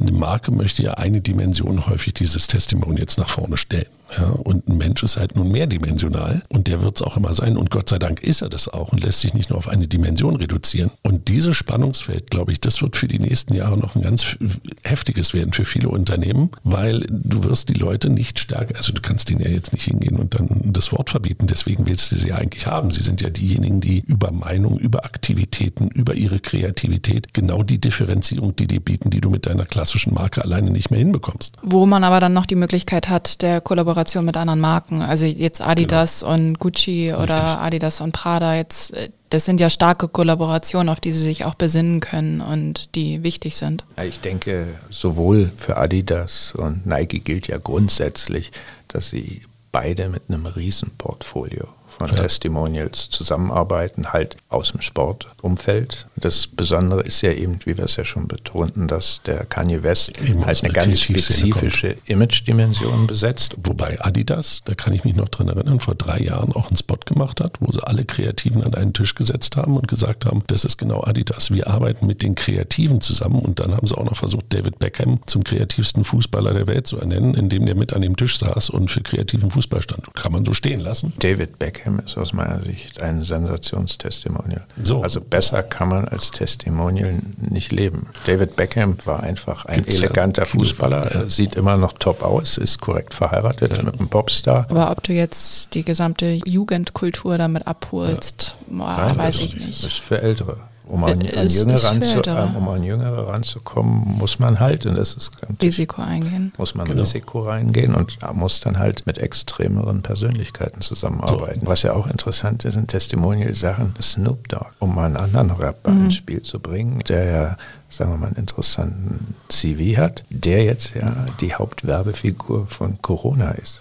eine 0.00 0.12
Marke 0.12 0.50
möchte 0.50 0.82
ja 0.82 0.94
eine 0.94 1.20
Dimension 1.20 1.86
häufig 1.86 2.14
dieses 2.14 2.46
Testimonial 2.46 3.00
jetzt 3.00 3.18
nach 3.18 3.28
vorne 3.28 3.58
stellen. 3.58 3.86
Ja, 4.18 4.28
und 4.28 4.68
ein 4.68 4.76
Mensch 4.76 5.02
ist 5.02 5.16
halt 5.16 5.36
nun 5.36 5.50
mehrdimensional 5.50 6.42
und 6.48 6.68
der 6.68 6.82
wird 6.82 6.96
es 6.96 7.02
auch 7.02 7.16
immer 7.16 7.34
sein. 7.34 7.56
Und 7.56 7.70
Gott 7.70 7.88
sei 7.88 7.98
Dank 7.98 8.22
ist 8.22 8.42
er 8.42 8.48
das 8.48 8.68
auch 8.68 8.92
und 8.92 9.02
lässt 9.02 9.20
sich 9.20 9.34
nicht 9.34 9.50
nur 9.50 9.58
auf 9.58 9.68
eine 9.68 9.88
Dimension 9.88 10.36
reduzieren. 10.36 10.90
Und 11.02 11.28
dieses 11.28 11.56
Spannungsfeld, 11.56 12.30
glaube 12.30 12.52
ich, 12.52 12.60
das 12.60 12.82
wird 12.82 12.96
für 12.96 13.08
die 13.08 13.18
nächsten 13.18 13.54
Jahre 13.54 13.76
noch 13.78 13.96
ein 13.96 14.02
ganz 14.02 14.36
heftiges 14.82 15.34
werden 15.34 15.52
für 15.52 15.64
viele 15.64 15.88
Unternehmen, 15.88 16.50
weil 16.62 17.00
du 17.08 17.44
wirst 17.44 17.68
die 17.68 17.74
Leute 17.74 18.10
nicht 18.10 18.38
stärker, 18.38 18.76
also 18.76 18.92
du 18.92 19.00
kannst 19.00 19.28
denen 19.28 19.40
ja 19.40 19.48
jetzt 19.48 19.72
nicht 19.72 19.84
hingehen 19.84 20.16
und 20.16 20.34
dann 20.34 20.60
das 20.72 20.92
Wort 20.92 21.10
verbieten. 21.10 21.46
Deswegen 21.46 21.86
willst 21.86 22.12
du 22.12 22.16
sie 22.16 22.28
ja 22.28 22.36
eigentlich 22.36 22.66
haben. 22.66 22.90
Sie 22.90 23.02
sind 23.02 23.20
ja 23.20 23.30
diejenigen, 23.30 23.80
die 23.80 24.00
über 24.00 24.30
Meinung, 24.30 24.78
über 24.78 25.04
Aktivitäten, 25.04 25.88
über 25.88 26.14
ihre 26.14 26.40
Kreativität 26.40 27.34
genau 27.34 27.62
die 27.62 27.80
Differenzierung, 27.80 28.54
die 28.56 28.66
dir 28.66 28.80
bieten, 28.80 29.10
die 29.10 29.20
du 29.20 29.30
mit 29.30 29.46
deiner 29.46 29.66
klassischen 29.66 30.14
Marke 30.14 30.42
alleine 30.44 30.70
nicht 30.70 30.90
mehr 30.90 30.98
hinbekommst. 30.98 31.56
Wo 31.62 31.86
man 31.86 32.04
aber 32.04 32.20
dann 32.20 32.32
noch 32.32 32.46
die 32.46 32.56
Möglichkeit 32.56 33.08
hat, 33.08 33.42
der 33.42 33.60
Kollaboration 33.60 34.03
mit 34.22 34.36
anderen 34.36 34.60
Marken, 34.60 35.02
also 35.02 35.26
jetzt 35.26 35.60
Adidas 35.60 36.20
genau. 36.20 36.32
und 36.32 36.58
Gucci 36.58 37.12
oder 37.12 37.34
Richtig. 37.34 37.58
Adidas 37.60 38.00
und 38.00 38.12
Prada, 38.12 38.54
jetzt 38.56 38.94
das 39.34 39.44
sind 39.44 39.60
ja 39.60 39.68
starke 39.68 40.06
Kollaborationen, 40.06 40.88
auf 40.88 41.00
die 41.00 41.10
sie 41.10 41.24
sich 41.24 41.44
auch 41.44 41.54
besinnen 41.54 41.98
können 41.98 42.40
und 42.40 42.94
die 42.94 43.24
wichtig 43.24 43.56
sind. 43.56 43.84
Ich 44.00 44.20
denke, 44.20 44.68
sowohl 44.90 45.50
für 45.56 45.76
Adidas 45.76 46.54
und 46.56 46.86
Nike 46.86 47.18
gilt 47.18 47.48
ja 47.48 47.58
grundsätzlich, 47.58 48.52
dass 48.86 49.10
sie 49.10 49.42
beide 49.72 50.08
mit 50.08 50.22
einem 50.28 50.46
Riesenportfolio 50.46 51.66
von 51.98 52.08
ja. 52.08 52.14
Testimonials 52.14 53.08
zusammenarbeiten, 53.10 54.12
halt 54.12 54.36
aus 54.48 54.72
dem 54.72 54.80
Sportumfeld. 54.80 56.06
Das 56.16 56.46
Besondere 56.46 57.02
ist 57.02 57.22
ja 57.22 57.32
eben, 57.32 57.58
wie 57.64 57.76
wir 57.76 57.84
es 57.84 57.96
ja 57.96 58.04
schon 58.04 58.28
betonten, 58.28 58.88
dass 58.88 59.20
der 59.26 59.44
Kanye 59.44 59.82
West 59.82 60.12
eben 60.20 60.44
halt 60.44 60.62
eine 60.64 60.72
ganz 60.72 61.00
spezifische 61.00 61.96
Image-Dimension 62.06 63.06
besetzt. 63.06 63.54
Wobei 63.62 64.00
Adidas, 64.00 64.62
da 64.64 64.74
kann 64.74 64.92
ich 64.92 65.04
mich 65.04 65.14
noch 65.14 65.28
dran 65.28 65.48
erinnern, 65.48 65.80
vor 65.80 65.94
drei 65.94 66.20
Jahren 66.20 66.52
auch 66.52 66.68
einen 66.68 66.76
Spot 66.76 66.98
gemacht 67.04 67.40
hat, 67.40 67.58
wo 67.60 67.70
sie 67.70 67.82
alle 67.86 68.04
Kreativen 68.04 68.62
an 68.62 68.74
einen 68.74 68.92
Tisch 68.92 69.14
gesetzt 69.14 69.56
haben 69.56 69.76
und 69.76 69.88
gesagt 69.88 70.24
haben, 70.24 70.42
das 70.46 70.64
ist 70.64 70.78
genau 70.78 71.02
Adidas. 71.04 71.50
Wir 71.50 71.68
arbeiten 71.68 72.06
mit 72.06 72.22
den 72.22 72.34
Kreativen 72.34 73.00
zusammen 73.00 73.40
und 73.40 73.60
dann 73.60 73.76
haben 73.76 73.86
sie 73.86 73.96
auch 73.96 74.04
noch 74.04 74.16
versucht, 74.16 74.46
David 74.52 74.78
Beckham 74.78 75.20
zum 75.26 75.44
kreativsten 75.44 76.04
Fußballer 76.04 76.54
der 76.54 76.66
Welt 76.66 76.86
zu 76.86 76.98
ernennen, 76.98 77.34
indem 77.34 77.66
der 77.66 77.74
mit 77.74 77.92
an 77.92 78.02
dem 78.02 78.16
Tisch 78.16 78.38
saß 78.38 78.70
und 78.70 78.90
für 78.90 79.02
kreativen 79.02 79.50
Fußball 79.50 79.82
stand. 79.82 80.14
Kann 80.14 80.32
man 80.32 80.44
so 80.44 80.54
stehen 80.54 80.80
lassen. 80.80 81.12
David 81.18 81.58
Beckham 81.58 81.83
Beckham 81.84 82.00
ist 82.04 82.16
aus 82.16 82.32
meiner 82.32 82.60
Sicht 82.62 83.02
ein 83.02 83.22
Sensationstestimonial. 83.22 84.66
So. 84.80 85.02
Also 85.02 85.20
besser 85.20 85.62
kann 85.62 85.88
man 85.88 86.08
als 86.08 86.30
Testimonial 86.30 87.14
nicht 87.36 87.72
leben. 87.72 88.08
David 88.26 88.56
Beckham 88.56 88.96
war 89.04 89.22
einfach 89.22 89.66
ein 89.66 89.76
Gibt's 89.76 89.96
eleganter 89.96 90.42
ja. 90.42 90.46
Fußballer, 90.46 91.14
ja. 91.14 91.28
sieht 91.28 91.54
immer 91.54 91.76
noch 91.76 91.92
top 91.92 92.22
aus, 92.22 92.58
ist 92.58 92.80
korrekt 92.80 93.14
verheiratet 93.14 93.76
ja. 93.76 93.82
mit 93.82 93.98
einem 93.98 94.08
Popstar. 94.08 94.66
Aber 94.70 94.90
ob 94.90 95.02
du 95.02 95.12
jetzt 95.12 95.74
die 95.74 95.84
gesamte 95.84 96.40
Jugendkultur 96.46 97.38
damit 97.38 97.66
abholst, 97.66 98.56
Nein, 98.68 99.16
weiß 99.16 99.40
ich 99.40 99.56
nicht. 99.56 99.84
Das 99.84 99.92
ist 99.92 100.00
für 100.00 100.20
Ältere. 100.20 100.56
Um 100.86 101.02
an, 101.04 101.12
an, 101.12 101.48
Jüngere 101.48 101.82
ranzu, 101.82 102.22
um 102.56 102.68
an 102.68 102.82
Jüngere 102.82 103.28
ranzukommen, 103.28 104.18
muss 104.18 104.38
man 104.38 104.60
halt, 104.60 104.84
und 104.84 104.96
das 104.96 105.14
ist 105.14 105.30
Risiko 105.62 106.02
eingehen. 106.02 106.52
Muss 106.58 106.74
man 106.74 106.86
genau. 106.86 107.00
Risiko 107.00 107.40
reingehen 107.40 107.94
und 107.94 108.18
muss 108.34 108.60
dann 108.60 108.78
halt 108.78 109.06
mit 109.06 109.16
extremeren 109.16 110.02
Persönlichkeiten 110.02 110.82
zusammenarbeiten. 110.82 111.60
So. 111.60 111.66
Was 111.66 111.82
ja 111.84 111.94
auch 111.94 112.06
interessant 112.06 112.66
ist, 112.66 112.74
sind 112.74 112.88
Testimonial-Sachen. 112.88 113.94
Snoop 114.00 114.48
Dogg, 114.48 114.66
um 114.78 114.94
mal 114.94 115.06
einen 115.06 115.16
anderen 115.16 115.50
Rapper 115.52 115.90
mhm. 115.90 116.06
ins 116.06 116.16
Spiel 116.16 116.42
zu 116.42 116.60
bringen, 116.60 117.00
der 117.08 117.24
ja 117.24 117.56
sagen 117.88 118.10
wir 118.10 118.16
mal, 118.16 118.26
einen 118.26 118.36
interessanten 118.36 119.34
CV 119.48 119.98
hat, 119.98 120.24
der 120.30 120.64
jetzt 120.64 120.94
ja 120.94 121.26
die 121.40 121.54
Hauptwerbefigur 121.54 122.66
von 122.66 123.00
Corona 123.00 123.52
ist. 123.52 123.80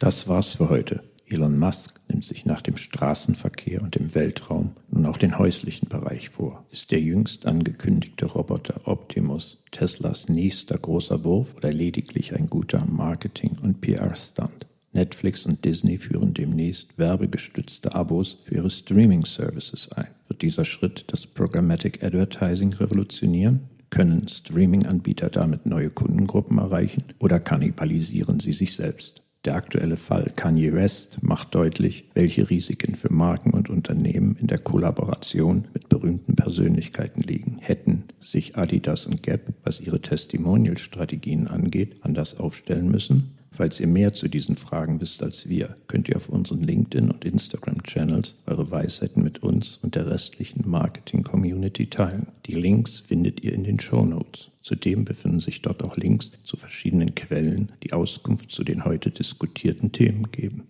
Das 0.00 0.28
war's 0.28 0.54
für 0.54 0.70
heute. 0.70 1.02
Elon 1.26 1.58
Musk 1.58 2.00
nimmt 2.08 2.24
sich 2.24 2.46
nach 2.46 2.62
dem 2.62 2.78
Straßenverkehr 2.78 3.82
und 3.82 3.96
dem 3.96 4.14
Weltraum 4.14 4.70
nun 4.90 5.04
auch 5.04 5.18
den 5.18 5.38
häuslichen 5.38 5.90
Bereich 5.90 6.30
vor. 6.30 6.64
Ist 6.70 6.90
der 6.90 7.02
jüngst 7.02 7.44
angekündigte 7.44 8.24
Roboter 8.24 8.80
Optimus 8.88 9.58
Teslas 9.72 10.30
nächster 10.30 10.78
großer 10.78 11.22
Wurf 11.22 11.54
oder 11.54 11.70
lediglich 11.70 12.34
ein 12.34 12.48
guter 12.48 12.82
Marketing- 12.86 13.58
und 13.62 13.82
PR-Stunt? 13.82 14.64
Netflix 14.94 15.44
und 15.44 15.66
Disney 15.66 15.98
führen 15.98 16.32
demnächst 16.32 16.96
werbegestützte 16.96 17.94
Abos 17.94 18.38
für 18.44 18.54
ihre 18.54 18.70
Streaming-Services 18.70 19.92
ein. 19.92 20.08
Wird 20.28 20.40
dieser 20.40 20.64
Schritt 20.64 21.04
das 21.08 21.26
Programmatic 21.26 22.02
Advertising 22.02 22.72
revolutionieren? 22.72 23.68
Können 23.90 24.26
Streaming-Anbieter 24.28 25.28
damit 25.28 25.66
neue 25.66 25.90
Kundengruppen 25.90 26.56
erreichen 26.56 27.04
oder 27.18 27.38
kannibalisieren 27.38 28.40
sie 28.40 28.54
sich 28.54 28.74
selbst? 28.74 29.22
Der 29.46 29.54
aktuelle 29.54 29.96
Fall 29.96 30.30
Kanye 30.36 30.74
West 30.74 31.22
macht 31.22 31.54
deutlich, 31.54 32.10
welche 32.12 32.50
Risiken 32.50 32.94
für 32.94 33.10
Marken 33.10 33.52
und 33.52 33.70
Unternehmen 33.70 34.36
in 34.38 34.48
der 34.48 34.58
Kollaboration 34.58 35.64
mit 35.72 35.88
berühmten 35.88 36.36
Persönlichkeiten 36.36 37.22
liegen. 37.22 37.56
Hätten 37.58 38.04
sich 38.18 38.58
Adidas 38.58 39.06
und 39.06 39.22
Gap, 39.22 39.54
was 39.64 39.80
ihre 39.80 40.02
Testimonial-Strategien 40.02 41.46
angeht, 41.46 41.96
anders 42.02 42.38
aufstellen 42.38 42.90
müssen? 42.90 43.38
Falls 43.52 43.80
ihr 43.80 43.88
mehr 43.88 44.12
zu 44.12 44.28
diesen 44.28 44.56
Fragen 44.56 45.00
wisst 45.00 45.22
als 45.22 45.48
wir, 45.48 45.76
könnt 45.88 46.08
ihr 46.08 46.16
auf 46.16 46.28
unseren 46.28 46.62
LinkedIn- 46.62 47.10
und 47.10 47.24
Instagram-Channels 47.24 48.36
eure 48.46 48.70
Weisheiten 48.70 49.24
mit 49.24 49.42
uns 49.42 49.78
und 49.82 49.96
der 49.96 50.08
restlichen 50.08 50.68
Marketing-Community 50.68 51.88
teilen. 51.88 52.28
Die 52.46 52.54
Links 52.54 53.00
findet 53.00 53.42
ihr 53.42 53.52
in 53.52 53.64
den 53.64 53.80
Show 53.80 54.04
Notes. 54.04 54.52
Zudem 54.60 55.04
befinden 55.04 55.40
sich 55.40 55.62
dort 55.62 55.82
auch 55.82 55.96
Links 55.96 56.30
zu 56.44 56.56
verschiedenen 56.56 57.14
Quellen, 57.14 57.72
die 57.82 57.92
Auskunft 57.92 58.52
zu 58.52 58.62
den 58.62 58.84
heute 58.84 59.10
diskutierten 59.10 59.90
Themen 59.90 60.30
geben. 60.30 60.68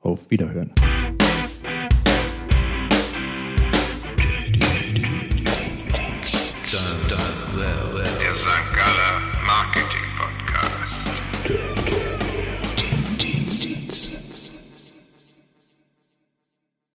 Auf 0.00 0.30
Wiederhören. 0.30 0.72
Done, 6.70 7.06
done, 7.06 7.58
well. 7.58 7.91